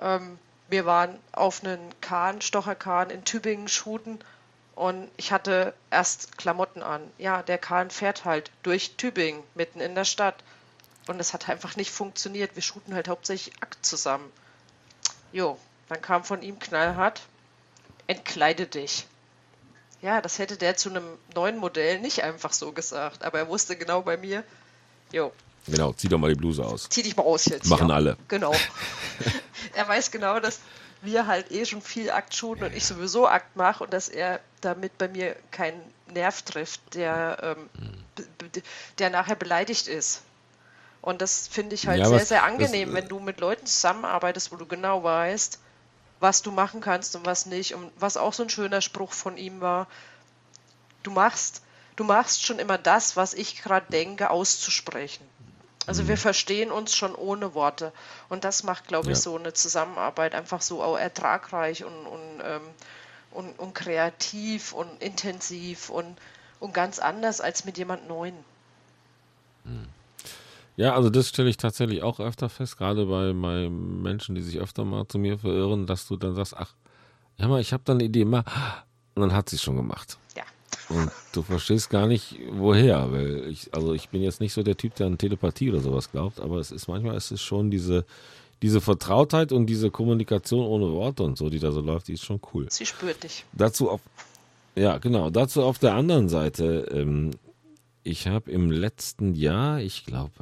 [0.00, 0.38] Ähm,
[0.68, 4.18] wir waren auf einen Kahn, Stocherkahn in Tübingen shooten
[4.74, 7.00] und ich hatte erst Klamotten an.
[7.18, 10.36] Ja, der Kahn fährt halt durch Tübingen, mitten in der Stadt.
[11.06, 12.54] Und es hat einfach nicht funktioniert.
[12.54, 14.30] Wir shooten halt hauptsächlich Akt zusammen.
[15.32, 17.22] Jo, dann kam von ihm knallhart,
[18.06, 19.06] entkleide dich.
[20.02, 21.04] Ja, das hätte der zu einem
[21.34, 24.44] neuen Modell nicht einfach so gesagt, aber er wusste genau bei mir,
[25.12, 25.32] jo.
[25.66, 26.88] Genau, zieh doch mal die Bluse aus.
[26.88, 27.66] Zieh dich mal aus jetzt.
[27.66, 27.94] Machen ja.
[27.96, 28.16] alle.
[28.28, 28.54] Genau.
[29.74, 30.60] er weiß genau, dass
[31.02, 34.40] wir halt eh schon viel Akt shooten und ich sowieso Akt mache und dass er
[34.60, 35.80] damit bei mir keinen
[36.12, 37.68] Nerv trifft, der, ähm,
[38.98, 40.22] der nachher beleidigt ist.
[41.06, 44.50] Und das finde ich halt ja, sehr, sehr angenehm, das, wenn du mit Leuten zusammenarbeitest,
[44.50, 45.60] wo du genau weißt,
[46.18, 47.74] was du machen kannst und was nicht.
[47.74, 49.86] Und was auch so ein schöner Spruch von ihm war,
[51.04, 51.62] du machst,
[51.94, 55.24] du machst schon immer das, was ich gerade denke, auszusprechen.
[55.86, 56.08] Also mhm.
[56.08, 57.92] wir verstehen uns schon ohne Worte.
[58.28, 59.22] Und das macht, glaube ich, ja.
[59.22, 62.62] so eine Zusammenarbeit einfach so auch ertragreich und, und, ähm,
[63.30, 66.18] und, und kreativ und intensiv und,
[66.58, 68.34] und ganz anders als mit jemand Neuen.
[69.62, 69.86] Mhm.
[70.76, 74.58] Ja, also das stelle ich tatsächlich auch öfter fest, gerade bei, bei Menschen, die sich
[74.58, 76.74] öfter mal zu mir verirren, dass du dann sagst, ach,
[77.38, 78.44] ja mal, ich habe da eine Idee, mal,
[79.14, 80.18] und dann hat sie schon gemacht.
[80.36, 80.42] Ja.
[80.88, 84.76] Und du verstehst gar nicht, woher, weil ich, also ich bin jetzt nicht so der
[84.76, 88.04] Typ, der an Telepathie oder sowas glaubt, aber es ist manchmal ist es schon diese,
[88.62, 92.24] diese Vertrautheit und diese Kommunikation ohne Worte und so, die da so läuft, die ist
[92.24, 92.66] schon cool.
[92.70, 93.44] Sie spürt dich.
[93.52, 94.00] Dazu auf,
[94.74, 95.30] ja, genau.
[95.30, 97.30] Dazu auf der anderen Seite ähm,
[98.06, 100.32] ich habe im letzten Jahr, ich glaube,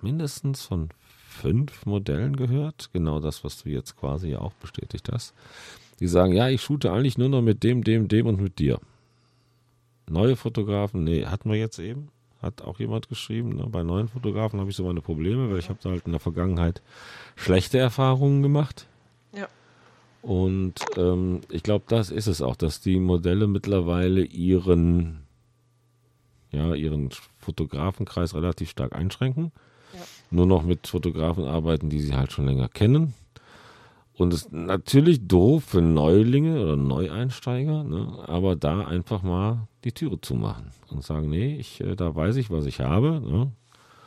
[0.00, 0.88] mindestens von
[1.28, 2.90] fünf Modellen gehört.
[2.92, 5.32] Genau das, was du jetzt quasi auch bestätigt hast.
[6.00, 8.80] Die sagen, ja, ich shoote eigentlich nur noch mit dem, dem, dem und mit dir.
[10.10, 12.08] Neue Fotografen, nee, hatten wir jetzt eben.
[12.42, 13.54] Hat auch jemand geschrieben.
[13.54, 13.68] Ne?
[13.70, 16.20] Bei neuen Fotografen habe ich so meine Probleme, weil ich habe da halt in der
[16.20, 16.82] Vergangenheit
[17.36, 18.88] schlechte Erfahrungen gemacht.
[19.32, 19.46] Ja.
[20.22, 25.22] Und ähm, ich glaube, das ist es auch, dass die Modelle mittlerweile ihren
[26.52, 29.52] ja, ihren Fotografenkreis relativ stark einschränken.
[29.94, 30.00] Ja.
[30.30, 33.14] Nur noch mit Fotografen arbeiten, die sie halt schon länger kennen.
[34.14, 38.18] Und es ist natürlich doof für Neulinge oder Neueinsteiger, ne?
[38.26, 42.50] aber da einfach mal die Türe zumachen und sagen, nee, ich, äh, da weiß ich,
[42.50, 43.52] was ich habe ne?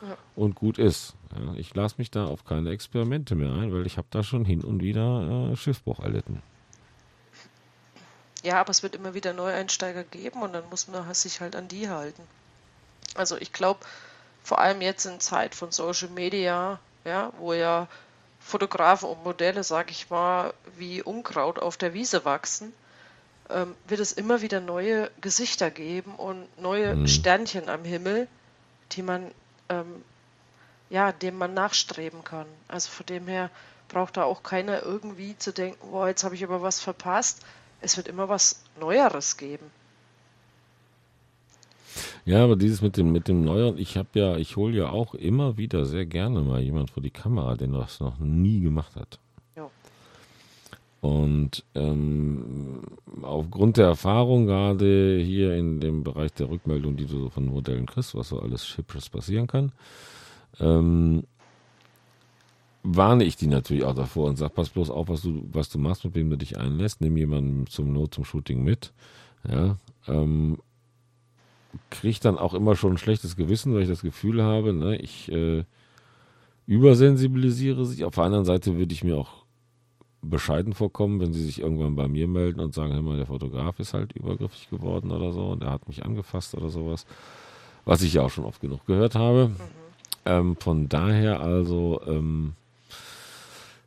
[0.02, 0.16] ja.
[0.36, 1.16] und gut ist.
[1.34, 4.44] Ja, ich lasse mich da auf keine Experimente mehr ein, weil ich habe da schon
[4.44, 6.40] hin und wieder äh, Schiffbruch erlitten.
[8.46, 11.66] Ja, aber es wird immer wieder Neueinsteiger geben und dann muss man sich halt an
[11.66, 12.22] die halten.
[13.16, 13.80] Also ich glaube,
[14.44, 17.88] vor allem jetzt in Zeit von Social Media, ja, wo ja
[18.38, 22.72] Fotografen und Modelle, sag ich mal, wie Unkraut auf der Wiese wachsen,
[23.50, 27.08] ähm, wird es immer wieder neue Gesichter geben und neue mhm.
[27.08, 28.28] Sternchen am Himmel,
[28.92, 29.32] die man,
[29.68, 30.04] ähm,
[30.88, 32.46] ja, dem man nachstreben kann.
[32.68, 33.50] Also von dem her
[33.88, 37.42] braucht da auch keiner irgendwie zu denken, boah, jetzt habe ich aber was verpasst
[37.80, 39.66] es wird immer was Neueres geben.
[42.24, 45.14] Ja, aber dieses mit dem, mit dem Neueren, ich habe ja, ich hole ja auch
[45.14, 49.20] immer wieder sehr gerne mal jemand vor die Kamera, der das noch nie gemacht hat.
[49.54, 49.70] Ja.
[51.00, 52.80] Und ähm,
[53.22, 57.86] aufgrund der Erfahrung gerade hier in dem Bereich der Rückmeldung, die du so von Modellen
[57.86, 59.70] kriegst, was so alles Hübsches passieren kann,
[60.58, 61.22] ähm,
[62.86, 65.78] warne ich die natürlich auch davor und sage, pass bloß auf, was du, was du
[65.78, 67.00] machst, mit wem du dich einlässt.
[67.00, 68.92] Nimm jemanden zum Not zum Shooting mit.
[69.48, 69.76] Ja,
[70.06, 70.58] ähm,
[71.90, 75.30] kriege dann auch immer schon ein schlechtes Gewissen, weil ich das Gefühl habe, ne, ich
[75.30, 75.64] äh,
[76.66, 78.04] übersensibilisiere sich.
[78.04, 79.44] Auf der anderen Seite würde ich mir auch
[80.22, 83.78] bescheiden vorkommen, wenn sie sich irgendwann bei mir melden und sagen, hör mal, der Fotograf
[83.78, 87.06] ist halt übergriffig geworden oder so und er hat mich angefasst oder sowas.
[87.84, 89.48] Was ich ja auch schon oft genug gehört habe.
[89.48, 89.56] Mhm.
[90.24, 92.54] Ähm, von daher also ähm,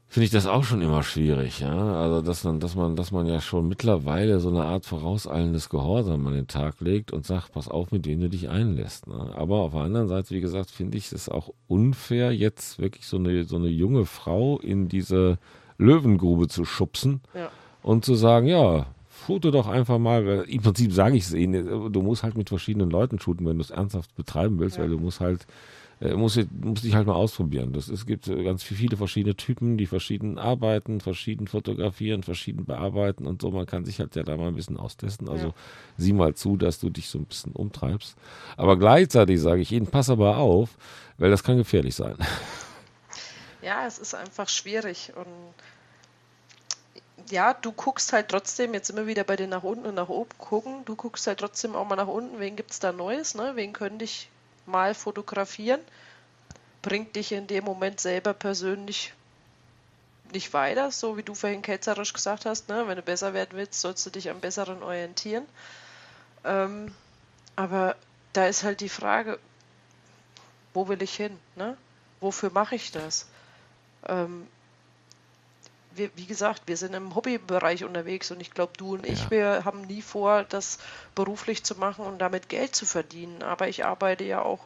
[0.10, 2.02] finde ich das auch schon immer schwierig, ja.
[2.02, 6.26] Also dass man, dass man, dass man ja schon mittlerweile so eine Art vorauseilendes Gehorsam
[6.26, 9.08] an den Tag legt und sagt, pass auf, mit wem du dich einlässt.
[9.08, 9.32] Ne?
[9.36, 13.18] Aber auf der anderen Seite, wie gesagt, finde ich es auch unfair, jetzt wirklich so
[13.18, 15.38] eine, so eine junge Frau in diese
[15.78, 17.52] Löwengrube zu schubsen ja.
[17.84, 18.88] und zu sagen, ja,
[19.30, 22.50] foto doch einfach mal, weil im Prinzip sage ich es ihnen, du musst halt mit
[22.50, 24.84] verschiedenen Leuten shooten, wenn du es ernsthaft betreiben willst, ja.
[24.84, 25.46] weil du musst halt
[26.02, 27.74] muss, muss ich halt mal ausprobieren.
[27.74, 33.28] Das, es gibt äh, ganz viele verschiedene Typen, die verschieden arbeiten, verschieden fotografieren, verschieden bearbeiten
[33.28, 33.52] und so.
[33.52, 35.28] Man kann sich halt ja da mal ein bisschen austesten.
[35.28, 35.54] Also ja.
[35.98, 38.16] sieh mal zu, dass du dich so ein bisschen umtreibst.
[38.56, 40.78] Aber gleichzeitig sage ich ihnen, pass aber auf,
[41.18, 42.16] weil das kann gefährlich sein.
[43.62, 45.28] Ja, es ist einfach schwierig und
[47.30, 50.38] ja, du guckst halt trotzdem, jetzt immer wieder bei den nach unten und nach oben
[50.38, 53.52] gucken, du guckst halt trotzdem auch mal nach unten, wen gibt es da Neues, ne?
[53.56, 54.30] wen könnte ich
[54.66, 55.82] mal fotografieren,
[56.82, 59.14] bringt dich in dem Moment selber persönlich
[60.32, 62.88] nicht weiter, so wie du vorhin ketzerisch gesagt hast, ne?
[62.88, 65.46] wenn du besser werden willst, sollst du dich am Besseren orientieren.
[66.44, 66.94] Ähm,
[67.56, 67.96] aber
[68.34, 69.40] da ist halt die Frage,
[70.74, 71.38] wo will ich hin?
[71.56, 71.76] Ne?
[72.20, 73.28] Wofür mache ich das?
[74.08, 74.48] Ähm,
[76.00, 79.30] wir, wie gesagt, wir sind im Hobbybereich unterwegs und ich glaube, du und ich, ja.
[79.30, 80.80] wir haben nie vor, das
[81.14, 83.44] beruflich zu machen und damit Geld zu verdienen.
[83.44, 84.60] Aber ich arbeite ja auch,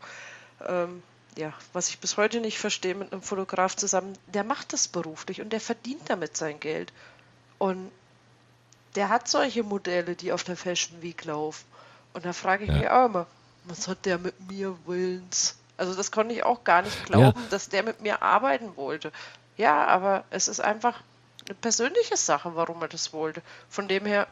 [0.65, 1.03] ähm,
[1.35, 5.41] ja, was ich bis heute nicht verstehe, mit einem Fotograf zusammen, der macht das beruflich
[5.41, 6.93] und der verdient damit sein Geld.
[7.57, 7.91] Und
[8.95, 11.65] der hat solche Modelle, die auf der Fashion Week laufen.
[12.13, 12.77] Und da frage ich ja.
[12.77, 13.27] mich auch immer,
[13.65, 15.57] was hat der mit mir willens?
[15.77, 17.47] Also das konnte ich auch gar nicht glauben, ja.
[17.49, 19.11] dass der mit mir arbeiten wollte.
[19.57, 21.01] Ja, aber es ist einfach
[21.61, 23.41] persönliche Sache, warum er das wollte.
[23.69, 24.27] Von dem her,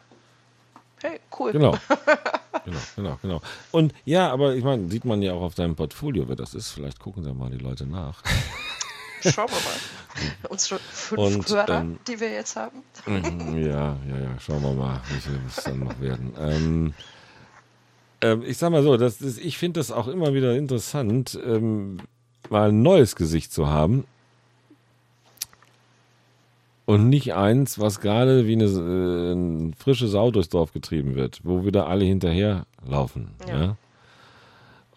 [1.02, 1.52] hey, cool.
[1.52, 1.78] Genau.
[2.66, 3.42] genau, genau, genau.
[3.72, 6.72] Und ja, aber ich meine, sieht man ja auch auf deinem Portfolio, wer das ist.
[6.72, 8.24] Vielleicht gucken da mal die Leute nach.
[9.22, 10.50] Schauen wir mal.
[10.50, 12.84] Unsere fünf und, Hörer, ähm, die wir jetzt haben.
[13.06, 16.34] Mhm, ja, ja, ja, schauen wir mal, wie viele es dann noch werden.
[16.38, 16.94] Ähm,
[18.22, 22.00] ähm, ich sag mal so, das, das, ich finde das auch immer wieder interessant, ähm,
[22.50, 24.06] mal ein neues Gesicht zu haben
[26.92, 31.40] und nicht eins, was gerade wie eine, äh, ein frisches Sau durchs Dorf getrieben wird,
[31.44, 33.30] wo wieder alle hinterherlaufen.
[33.48, 33.62] Ja.
[33.62, 33.78] ja?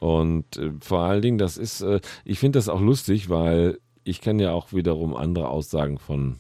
[0.00, 4.20] Und äh, vor allen Dingen, das ist, äh, ich finde das auch lustig, weil ich
[4.20, 6.36] kenne ja auch wiederum andere Aussagen von,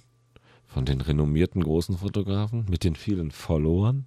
[0.66, 4.06] von den renommierten großen Fotografen mit den vielen Followern,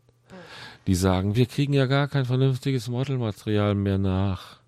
[0.86, 4.60] die sagen, wir kriegen ja gar kein vernünftiges Modelmaterial mehr nach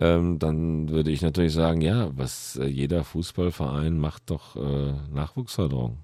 [0.00, 5.98] ähm, dann würde ich natürlich sagen, ja, was äh, jeder Fußballverein macht doch äh, Nachwuchsförderung.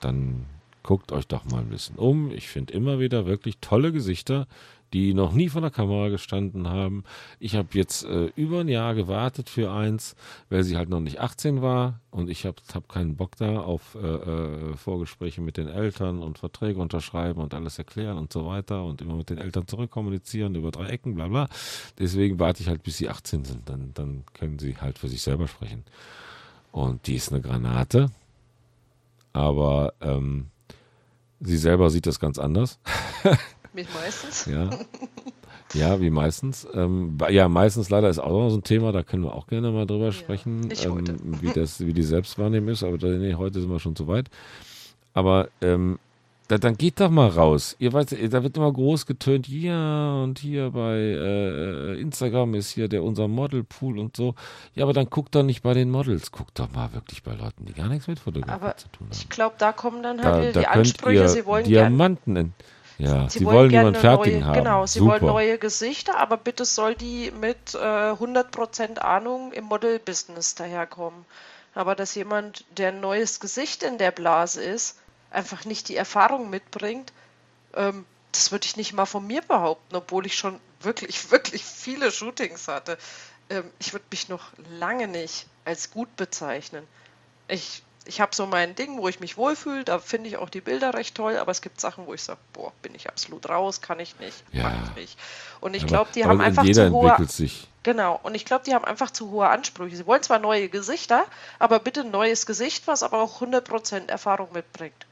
[0.00, 0.46] Dann
[0.82, 2.32] guckt euch doch mal ein bisschen um.
[2.32, 4.46] Ich finde immer wieder wirklich tolle Gesichter,
[4.92, 7.04] die noch nie vor der Kamera gestanden haben.
[7.38, 10.16] Ich habe jetzt äh, über ein Jahr gewartet für eins,
[10.48, 13.94] weil sie halt noch nicht 18 war und ich habe hab keinen Bock da auf
[13.94, 18.84] äh, äh, Vorgespräche mit den Eltern und Verträge unterschreiben und alles erklären und so weiter
[18.84, 21.48] und immer mit den Eltern zurückkommunizieren über drei Ecken, bla bla.
[21.98, 23.68] Deswegen warte ich halt, bis sie 18 sind.
[23.68, 25.84] Dann, dann können sie halt für sich selber sprechen.
[26.72, 28.10] Und die ist eine Granate.
[29.32, 30.46] Aber ähm,
[31.40, 32.78] sie selber sieht das ganz anders.
[33.72, 34.46] Wie meistens.
[34.46, 34.70] Ja.
[35.74, 36.66] Ja, wie meistens.
[36.72, 39.70] Ähm, ja, meistens leider ist auch noch so ein Thema, da können wir auch gerne
[39.70, 41.04] mal drüber ja, sprechen, ähm,
[41.42, 44.30] wie, das, wie die Selbstwahrnehmung ist, aber da, nee, heute sind wir schon zu weit.
[45.12, 45.98] Aber ähm,
[46.48, 47.76] da, dann geht doch mal raus.
[47.78, 52.88] Ihr weißt, da wird immer groß getönt, ja, und hier bei äh, Instagram ist hier
[52.88, 54.34] der unser Modelpool und so.
[54.74, 57.66] Ja, aber dann guckt doch nicht bei den Models, guckt doch mal wirklich bei Leuten,
[57.66, 59.12] die gar nichts mit Fotografie zu tun haben.
[59.12, 62.54] Ich glaube, da kommen dann halt da, wieder da die Ansprüche, sie wollen Diamanten gern,
[62.98, 64.58] ja, sie, sie wollen, wollen jemanden fertigen neue, haben.
[64.58, 65.12] Genau, sie Super.
[65.12, 71.24] wollen neue Gesichter, aber bitte soll die mit äh, 100% Ahnung im Model-Business daherkommen.
[71.74, 74.98] Aber dass jemand, der ein neues Gesicht in der Blase ist,
[75.30, 77.12] einfach nicht die Erfahrung mitbringt,
[77.74, 82.10] ähm, das würde ich nicht mal von mir behaupten, obwohl ich schon wirklich, wirklich viele
[82.10, 82.98] Shootings hatte.
[83.48, 86.86] Ähm, ich würde mich noch lange nicht als gut bezeichnen.
[87.46, 90.62] Ich ich habe so mein Ding, wo ich mich wohlfühle, da finde ich auch die
[90.62, 93.82] Bilder recht toll, aber es gibt Sachen, wo ich sage, boah, bin ich absolut raus,
[93.82, 94.62] kann ich nicht, ja.
[94.62, 95.18] mag ich nicht.
[95.60, 97.68] Und ich glaube, die haben einfach jeder zu hohe, entwickelt sich.
[97.82, 98.18] Genau.
[98.22, 99.96] Und ich glaube, die haben einfach zu hohe Ansprüche.
[99.96, 101.24] Sie wollen zwar neue Gesichter,
[101.58, 105.06] aber bitte ein neues Gesicht, was aber auch 100% Erfahrung mitbringt.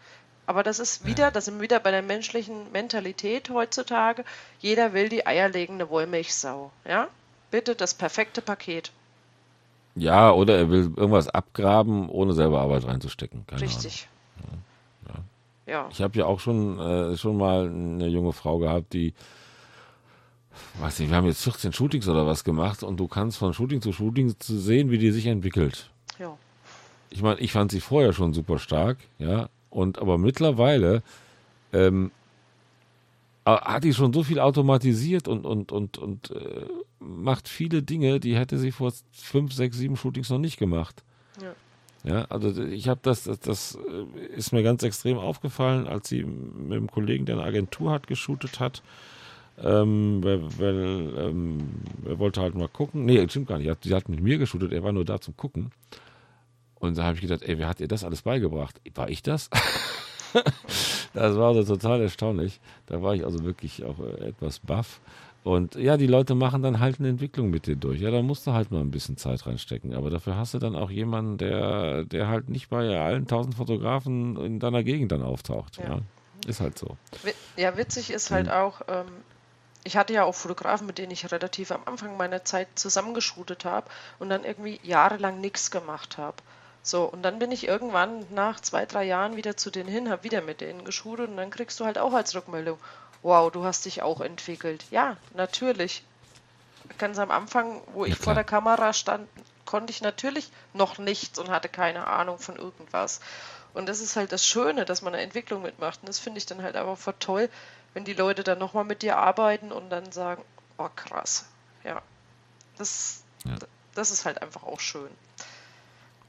[0.47, 4.25] Aber das ist wieder, das sind wir wieder bei der menschlichen Mentalität heutzutage.
[4.61, 6.71] Jeder will die eierlegende Wollmilchsau.
[6.89, 7.09] Ja?
[7.51, 8.91] Bitte das perfekte Paket.
[9.97, 13.47] Ja, oder er will irgendwas abgraben, ohne selber Arbeit reinzustecken.
[13.47, 14.09] Keine Richtig.
[15.09, 15.15] Ja.
[15.73, 15.89] ja.
[15.91, 19.15] Ich habe ja auch schon, äh, schon mal eine junge Frau gehabt, die,
[20.81, 23.81] weiß nicht, wir haben jetzt 14 Shootings oder was gemacht und du kannst von Shooting
[23.81, 25.91] zu Shooting zu sehen, wie die sich entwickelt.
[26.19, 26.37] Ja.
[27.09, 31.03] Ich meine, ich fand sie vorher schon super stark, ja, und aber mittlerweile
[31.73, 32.11] ähm,
[33.47, 36.67] hat die schon so viel automatisiert und, und, und, und äh,
[36.99, 41.03] macht viele Dinge, die hätte sie vor fünf, sechs, sieben Shootings noch nicht gemacht.
[41.41, 41.55] Ja.
[42.05, 46.23] Ja, also ich habe das, das, das äh, ist mir ganz extrem aufgefallen, als sie
[46.23, 48.83] mit einem Kollegen, der eine Agentur hat, geshootet hat.
[49.63, 51.59] Ähm, weil, weil ähm,
[52.05, 53.07] er wollte halt mal gucken.
[53.07, 53.73] Nee, stimmt gar nicht.
[53.83, 55.73] Sie hat mit mir geshootet, er war nur da zum Gucken.
[56.79, 58.81] Und da habe ich gedacht, ey, wer hat ihr das alles beigebracht?
[58.95, 59.51] War ich das?
[61.15, 62.61] das war also total erstaunlich.
[62.87, 65.01] Da war ich also wirklich auch äh, etwas baff.
[65.45, 68.01] Und ja, die Leute machen dann halt eine Entwicklung mit dir durch.
[68.01, 69.95] Ja, da musst du halt mal ein bisschen Zeit reinstecken.
[69.95, 74.37] Aber dafür hast du dann auch jemanden, der, der halt nicht bei allen tausend Fotografen
[74.45, 75.79] in deiner Gegend dann auftaucht.
[75.79, 75.85] Ja.
[75.85, 75.99] ja.
[76.49, 76.97] Ist halt so.
[77.57, 78.53] Ja, witzig ist halt mhm.
[78.53, 79.07] auch, ähm,
[79.85, 83.89] ich hatte ja auch Fotografen, mit denen ich relativ am Anfang meiner Zeit zusammengeschootet habe
[84.19, 86.37] und dann irgendwie jahrelang nichts gemacht habe.
[86.87, 90.23] So, und dann bin ich irgendwann nach zwei, drei Jahren wieder zu denen hin, habe
[90.23, 92.79] wieder mit denen geschult und dann kriegst du halt auch als Rückmeldung,
[93.23, 94.85] wow, du hast dich auch entwickelt.
[94.93, 96.05] Ja, natürlich.
[96.99, 99.29] Ganz am Anfang, wo ich ja, vor der Kamera stand,
[99.65, 103.19] konnte ich natürlich noch nichts und hatte keine Ahnung von irgendwas.
[103.75, 105.99] Und das ist halt das Schöne, dass man eine Entwicklung mitmacht.
[106.03, 107.51] Und das finde ich dann halt einfach voll toll,
[107.95, 110.45] wenn die Leute dann nochmal mit dir arbeiten und dann sagen,
[110.79, 111.47] oh krass,
[111.83, 112.01] ja.
[112.79, 113.57] Das, ja.
[113.97, 115.11] das ist halt einfach auch schön.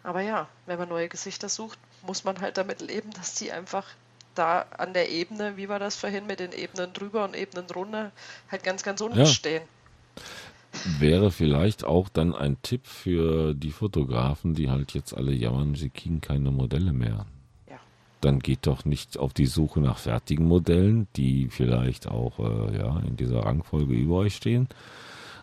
[0.08, 3.86] Aber ja, wenn man neue Gesichter sucht, muss man halt damit leben, dass die einfach
[4.36, 8.14] da an der Ebene, wie war das vorhin mit den Ebenen drüber und Ebenen drunter,
[8.50, 9.26] halt ganz, ganz unten ja.
[9.26, 9.64] stehen.
[10.98, 15.90] Wäre vielleicht auch dann ein Tipp für die Fotografen, die halt jetzt alle jammern, sie
[15.90, 17.26] kriegen keine Modelle mehr.
[17.70, 17.78] Ja.
[18.22, 22.98] Dann geht doch nicht auf die Suche nach fertigen Modellen, die vielleicht auch äh, ja,
[23.02, 24.70] in dieser Rangfolge über euch stehen,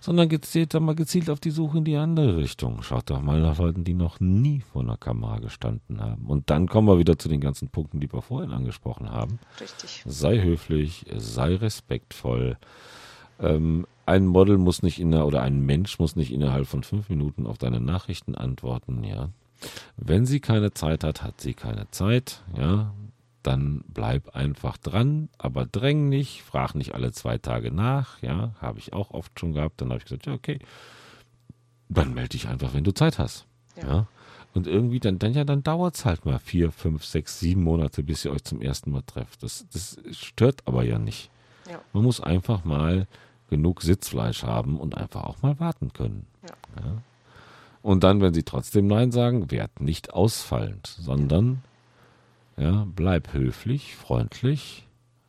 [0.05, 2.83] sondern gezielt mal gezielt auf die Suche in die andere Richtung.
[2.83, 6.27] Schaut doch mal nach Leuten, die noch nie vor einer Kamera gestanden haben.
[6.27, 9.39] Und dann kommen wir wieder zu den ganzen Punkten, die wir vorhin angesprochen haben.
[9.59, 10.05] Richtig.
[10.05, 12.59] Sei höflich, sei respektvoll.
[13.41, 17.47] Ähm, ein Model muss nicht in oder ein Mensch muss nicht innerhalb von fünf Minuten
[17.47, 19.31] auf deine Nachrichten antworten, ja.
[19.97, 22.93] Wenn sie keine Zeit hat, hat sie keine Zeit, ja
[23.47, 28.79] dann bleib einfach dran, aber dräng nicht, frag nicht alle zwei Tage nach, ja, habe
[28.79, 29.81] ich auch oft schon gehabt.
[29.81, 30.59] Dann habe ich gesagt, ja, okay,
[31.89, 33.47] dann melde dich einfach, wenn du Zeit hast.
[33.77, 33.89] Ja.
[33.89, 34.07] ja?
[34.55, 38.03] Und irgendwie, dann, dann ja, dann dauert es halt mal vier, fünf, sechs, sieben Monate,
[38.03, 39.43] bis ihr euch zum ersten Mal trefft.
[39.43, 41.31] Das, das stört aber ja nicht.
[41.69, 41.81] Ja.
[41.93, 43.07] Man muss einfach mal
[43.51, 46.27] genug Sitzfleisch haben und einfach auch mal warten können.
[46.43, 46.83] Ja.
[46.85, 47.03] ja?
[47.83, 51.63] Und dann, wenn sie trotzdem Nein sagen, werd nicht ausfallend, sondern
[52.57, 54.87] ja, bleib höflich, freundlich.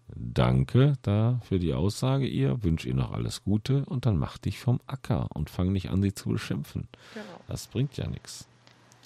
[0.07, 4.59] Danke da für die Aussage ihr, wünsche ihr noch alles Gute und dann mach dich
[4.59, 6.87] vom Acker und fang nicht an, sie zu beschimpfen.
[7.13, 7.25] Genau.
[7.47, 8.47] Das bringt ja nichts.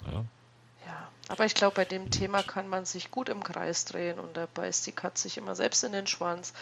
[0.06, 0.24] Ja.
[0.86, 2.12] ja, aber ich glaube, bei dem Gut.
[2.12, 5.56] Thema kann man sich gut im Kreis drehen und da beißt die Katze sich immer
[5.56, 6.52] selbst in den Schwanz.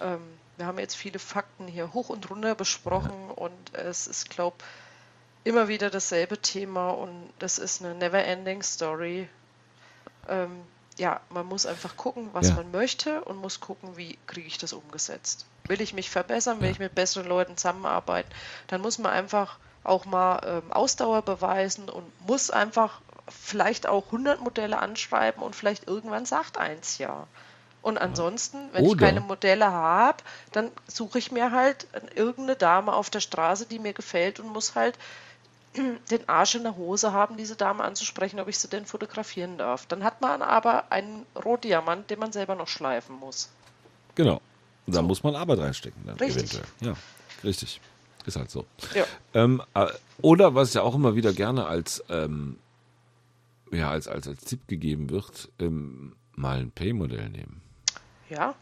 [0.00, 0.20] Ähm,
[0.56, 3.34] wir haben jetzt viele Fakten hier hoch und runter besprochen ja.
[3.34, 4.56] und es ist, glaube
[5.44, 9.28] immer wieder dasselbe Thema und das ist eine never-ending Story.
[10.26, 10.62] Ähm,
[10.96, 12.54] ja, man muss einfach gucken, was ja.
[12.54, 15.46] man möchte und muss gucken, wie kriege ich das umgesetzt.
[15.66, 16.72] Will ich mich verbessern, will ja.
[16.72, 18.30] ich mit besseren Leuten zusammenarbeiten,
[18.68, 24.40] dann muss man einfach auch mal ähm, Ausdauer beweisen und muss einfach vielleicht auch 100
[24.40, 27.26] Modelle anschreiben und vielleicht irgendwann sagt eins ja.
[27.82, 28.92] Und ansonsten, wenn Oder.
[28.92, 30.16] ich keine Modelle habe,
[30.52, 34.74] dann suche ich mir halt irgendeine Dame auf der Straße, die mir gefällt und muss
[34.74, 34.98] halt
[35.76, 39.86] den Arsch in der Hose haben, diese Dame anzusprechen, ob ich sie denn fotografieren darf.
[39.86, 43.50] Dann hat man aber einen Rotdiamant, den man selber noch schleifen muss.
[44.14, 44.40] Genau.
[44.86, 45.02] Da so.
[45.02, 46.02] muss man Arbeit reinstecken.
[46.06, 46.54] Dann richtig.
[46.54, 46.64] Eventuell.
[46.80, 46.94] Ja,
[47.42, 47.80] richtig.
[48.26, 48.64] Ist halt so.
[48.94, 49.04] Ja.
[49.34, 49.88] Ähm, äh,
[50.22, 52.58] oder was ja auch immer wieder gerne als, ähm,
[53.70, 57.60] ja, als, als, als Tipp gegeben wird, ähm, mal ein Pay-Modell nehmen.
[58.30, 58.54] Ja,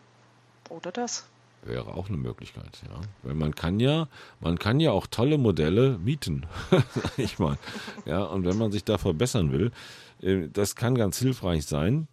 [0.68, 1.24] oder das.
[1.64, 3.00] Wäre auch eine Möglichkeit, ja.
[3.22, 4.08] Weil man kann ja,
[4.40, 7.56] man kann ja auch tolle Modelle mieten, sag ich mal.
[8.04, 9.70] Ja, und wenn man sich da verbessern will,
[10.22, 12.08] äh, das kann ganz hilfreich sein.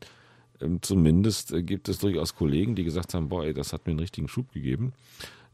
[0.61, 3.91] Ähm, zumindest äh, gibt es durchaus Kollegen, die gesagt haben, boah, ey, das hat mir
[3.91, 4.93] einen richtigen Schub gegeben.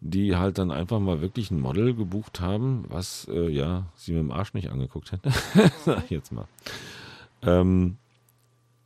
[0.01, 4.21] die halt dann einfach mal wirklich ein Model gebucht haben, was äh, ja sie mit
[4.21, 5.31] dem Arsch nicht angeguckt hätte,
[5.85, 6.47] sag ich jetzt mal.
[7.41, 7.97] Ähm,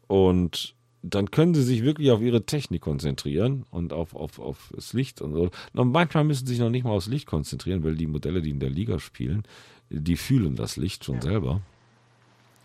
[0.08, 4.94] und dann können sie sich wirklich auf ihre Technik konzentrieren und auf, auf, auf das
[4.94, 5.50] Licht und so.
[5.74, 8.50] Und manchmal müssen sie sich noch nicht mal aufs Licht konzentrieren, weil die Modelle, die
[8.50, 9.44] in der Liga spielen,
[9.90, 11.22] die fühlen das Licht schon ja.
[11.22, 11.62] selber.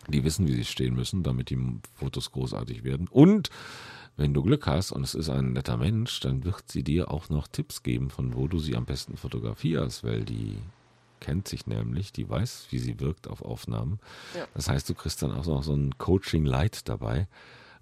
[0.09, 1.59] Die wissen, wie sie stehen müssen, damit die
[1.95, 3.09] Fotos großartig werden.
[3.09, 3.51] Und
[4.17, 7.31] wenn du Glück hast und es ist ein netter Mensch, dann wird sie dir auch
[7.31, 10.59] noch Tipps geben, von wo du sie am besten fotografierst, weil die
[11.21, 13.99] kennt sich nämlich, die weiß, wie sie wirkt auf Aufnahmen.
[14.37, 14.47] Ja.
[14.55, 17.29] Das heißt, du kriegst dann auch noch so ein Coaching Light dabei.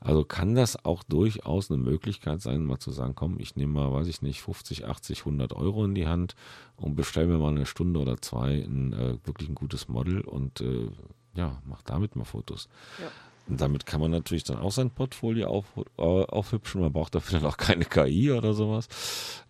[0.05, 3.93] Also kann das auch durchaus eine Möglichkeit sein, mal zu sagen, komm, ich nehme mal,
[3.93, 6.35] weiß ich nicht, 50, 80, 100 Euro in die Hand
[6.77, 10.61] und bestelle mir mal eine Stunde oder zwei ein äh, wirklich ein gutes Model und
[10.61, 10.89] äh,
[11.35, 12.69] ja, mach damit mal Fotos.
[13.01, 13.11] Ja.
[13.49, 15.65] Und damit kann man natürlich dann auch sein Portfolio auf,
[15.99, 16.81] äh, aufhübschen.
[16.81, 18.89] Man braucht dafür dann auch keine KI oder sowas.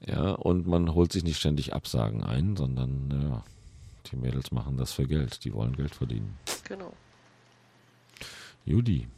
[0.07, 3.45] Ja, und man holt sich nicht ständig Absagen ein, sondern ja,
[4.11, 5.45] die Mädels machen das für Geld.
[5.45, 6.39] Die wollen Geld verdienen.
[6.65, 6.93] Genau.
[8.65, 9.09] Judy.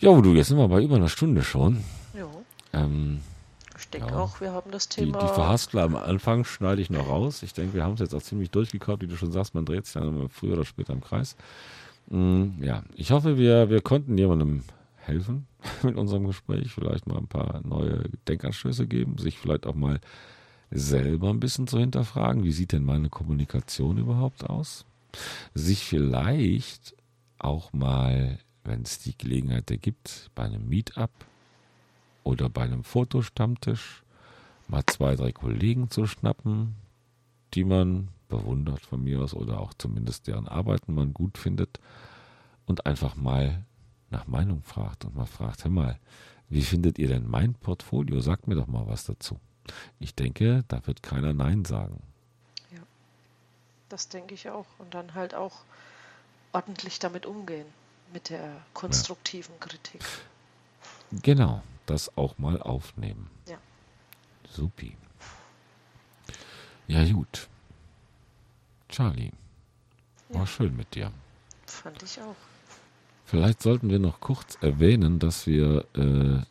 [0.00, 1.82] Ja, du, jetzt sind wir bei über einer Stunde schon.
[2.14, 2.28] Ja.
[2.72, 3.20] Ähm,
[3.76, 4.18] ich denke ja.
[4.18, 5.18] auch, wir haben das Thema.
[5.18, 7.42] Die, die Verhaspler am Anfang schneide ich noch raus.
[7.42, 9.54] Ich denke, wir haben es jetzt auch ziemlich durchgekaut, wie du schon sagst.
[9.54, 11.36] Man dreht sich dann früher oder später im Kreis.
[12.08, 14.62] Mm, ja, ich hoffe, wir, wir konnten jemandem
[14.96, 15.46] helfen
[15.82, 16.72] mit unserem Gespräch.
[16.72, 20.00] Vielleicht mal ein paar neue Denkanstöße geben, sich vielleicht auch mal
[20.70, 22.44] selber ein bisschen zu hinterfragen.
[22.44, 24.84] Wie sieht denn meine Kommunikation überhaupt aus?
[25.54, 26.94] Sich vielleicht
[27.38, 31.10] auch mal wenn es die Gelegenheit ergibt, bei einem Meetup
[32.24, 34.02] oder bei einem Fotostammtisch
[34.68, 36.76] mal zwei, drei Kollegen zu schnappen,
[37.54, 41.80] die man bewundert von mir aus oder auch zumindest deren Arbeiten man gut findet
[42.66, 43.64] und einfach mal
[44.10, 45.98] nach Meinung fragt und mal fragt, hör mal,
[46.50, 48.20] wie findet ihr denn mein Portfolio?
[48.20, 49.38] Sagt mir doch mal was dazu.
[49.98, 52.02] Ich denke, da wird keiner Nein sagen.
[52.70, 52.80] Ja,
[53.88, 54.66] das denke ich auch.
[54.78, 55.64] Und dann halt auch
[56.52, 57.66] ordentlich damit umgehen
[58.12, 59.66] mit der konstruktiven ja.
[59.66, 60.04] Kritik.
[61.22, 63.30] Genau, das auch mal aufnehmen.
[63.46, 63.58] Ja.
[64.50, 64.96] Supi.
[66.86, 67.48] Ja, gut.
[68.88, 69.32] Charlie,
[70.30, 70.46] war ja.
[70.46, 71.12] schön mit dir.
[71.66, 72.36] Fand ich auch.
[73.26, 76.42] Vielleicht sollten wir noch kurz erwähnen, dass wir äh,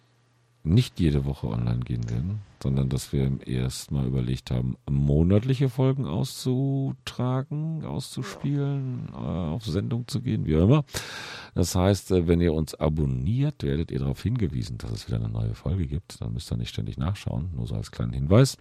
[0.67, 6.05] nicht jede Woche online gehen werden, sondern dass wir erst mal überlegt haben, monatliche Folgen
[6.05, 10.85] auszutragen, auszuspielen, äh, auf Sendung zu gehen, wie auch immer.
[11.55, 15.29] Das heißt, äh, wenn ihr uns abonniert, werdet ihr darauf hingewiesen, dass es wieder eine
[15.29, 16.21] neue Folge gibt.
[16.21, 18.57] Dann müsst ihr nicht ständig nachschauen, nur so als kleinen Hinweis.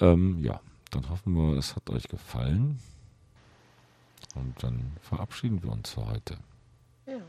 [0.00, 2.78] Ähm, ja, dann hoffen wir, es hat euch gefallen.
[4.34, 6.36] Und dann verabschieden wir uns für heute.
[7.06, 7.20] Ja,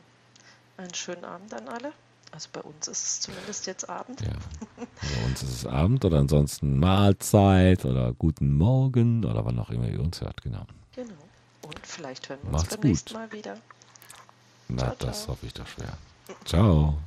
[0.78, 1.94] einen schönen Abend an alle.
[2.32, 4.20] Also bei uns ist es zumindest jetzt Abend.
[4.22, 4.34] Ja.
[4.76, 9.88] Bei uns ist es Abend oder ansonsten Mahlzeit oder guten Morgen oder wann auch immer
[9.88, 10.66] ihr uns hört, genau.
[10.96, 11.14] Genau.
[11.62, 12.84] Und vielleicht hören wir uns beim gut.
[12.84, 13.58] nächsten Mal wieder.
[14.68, 15.34] Na, ciao, das ciao.
[15.34, 15.98] hoffe ich doch schwer.
[16.44, 16.98] Ciao.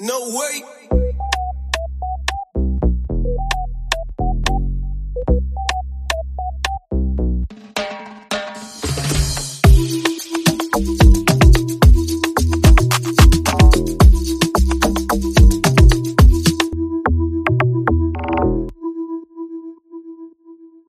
[0.00, 1.09] No way.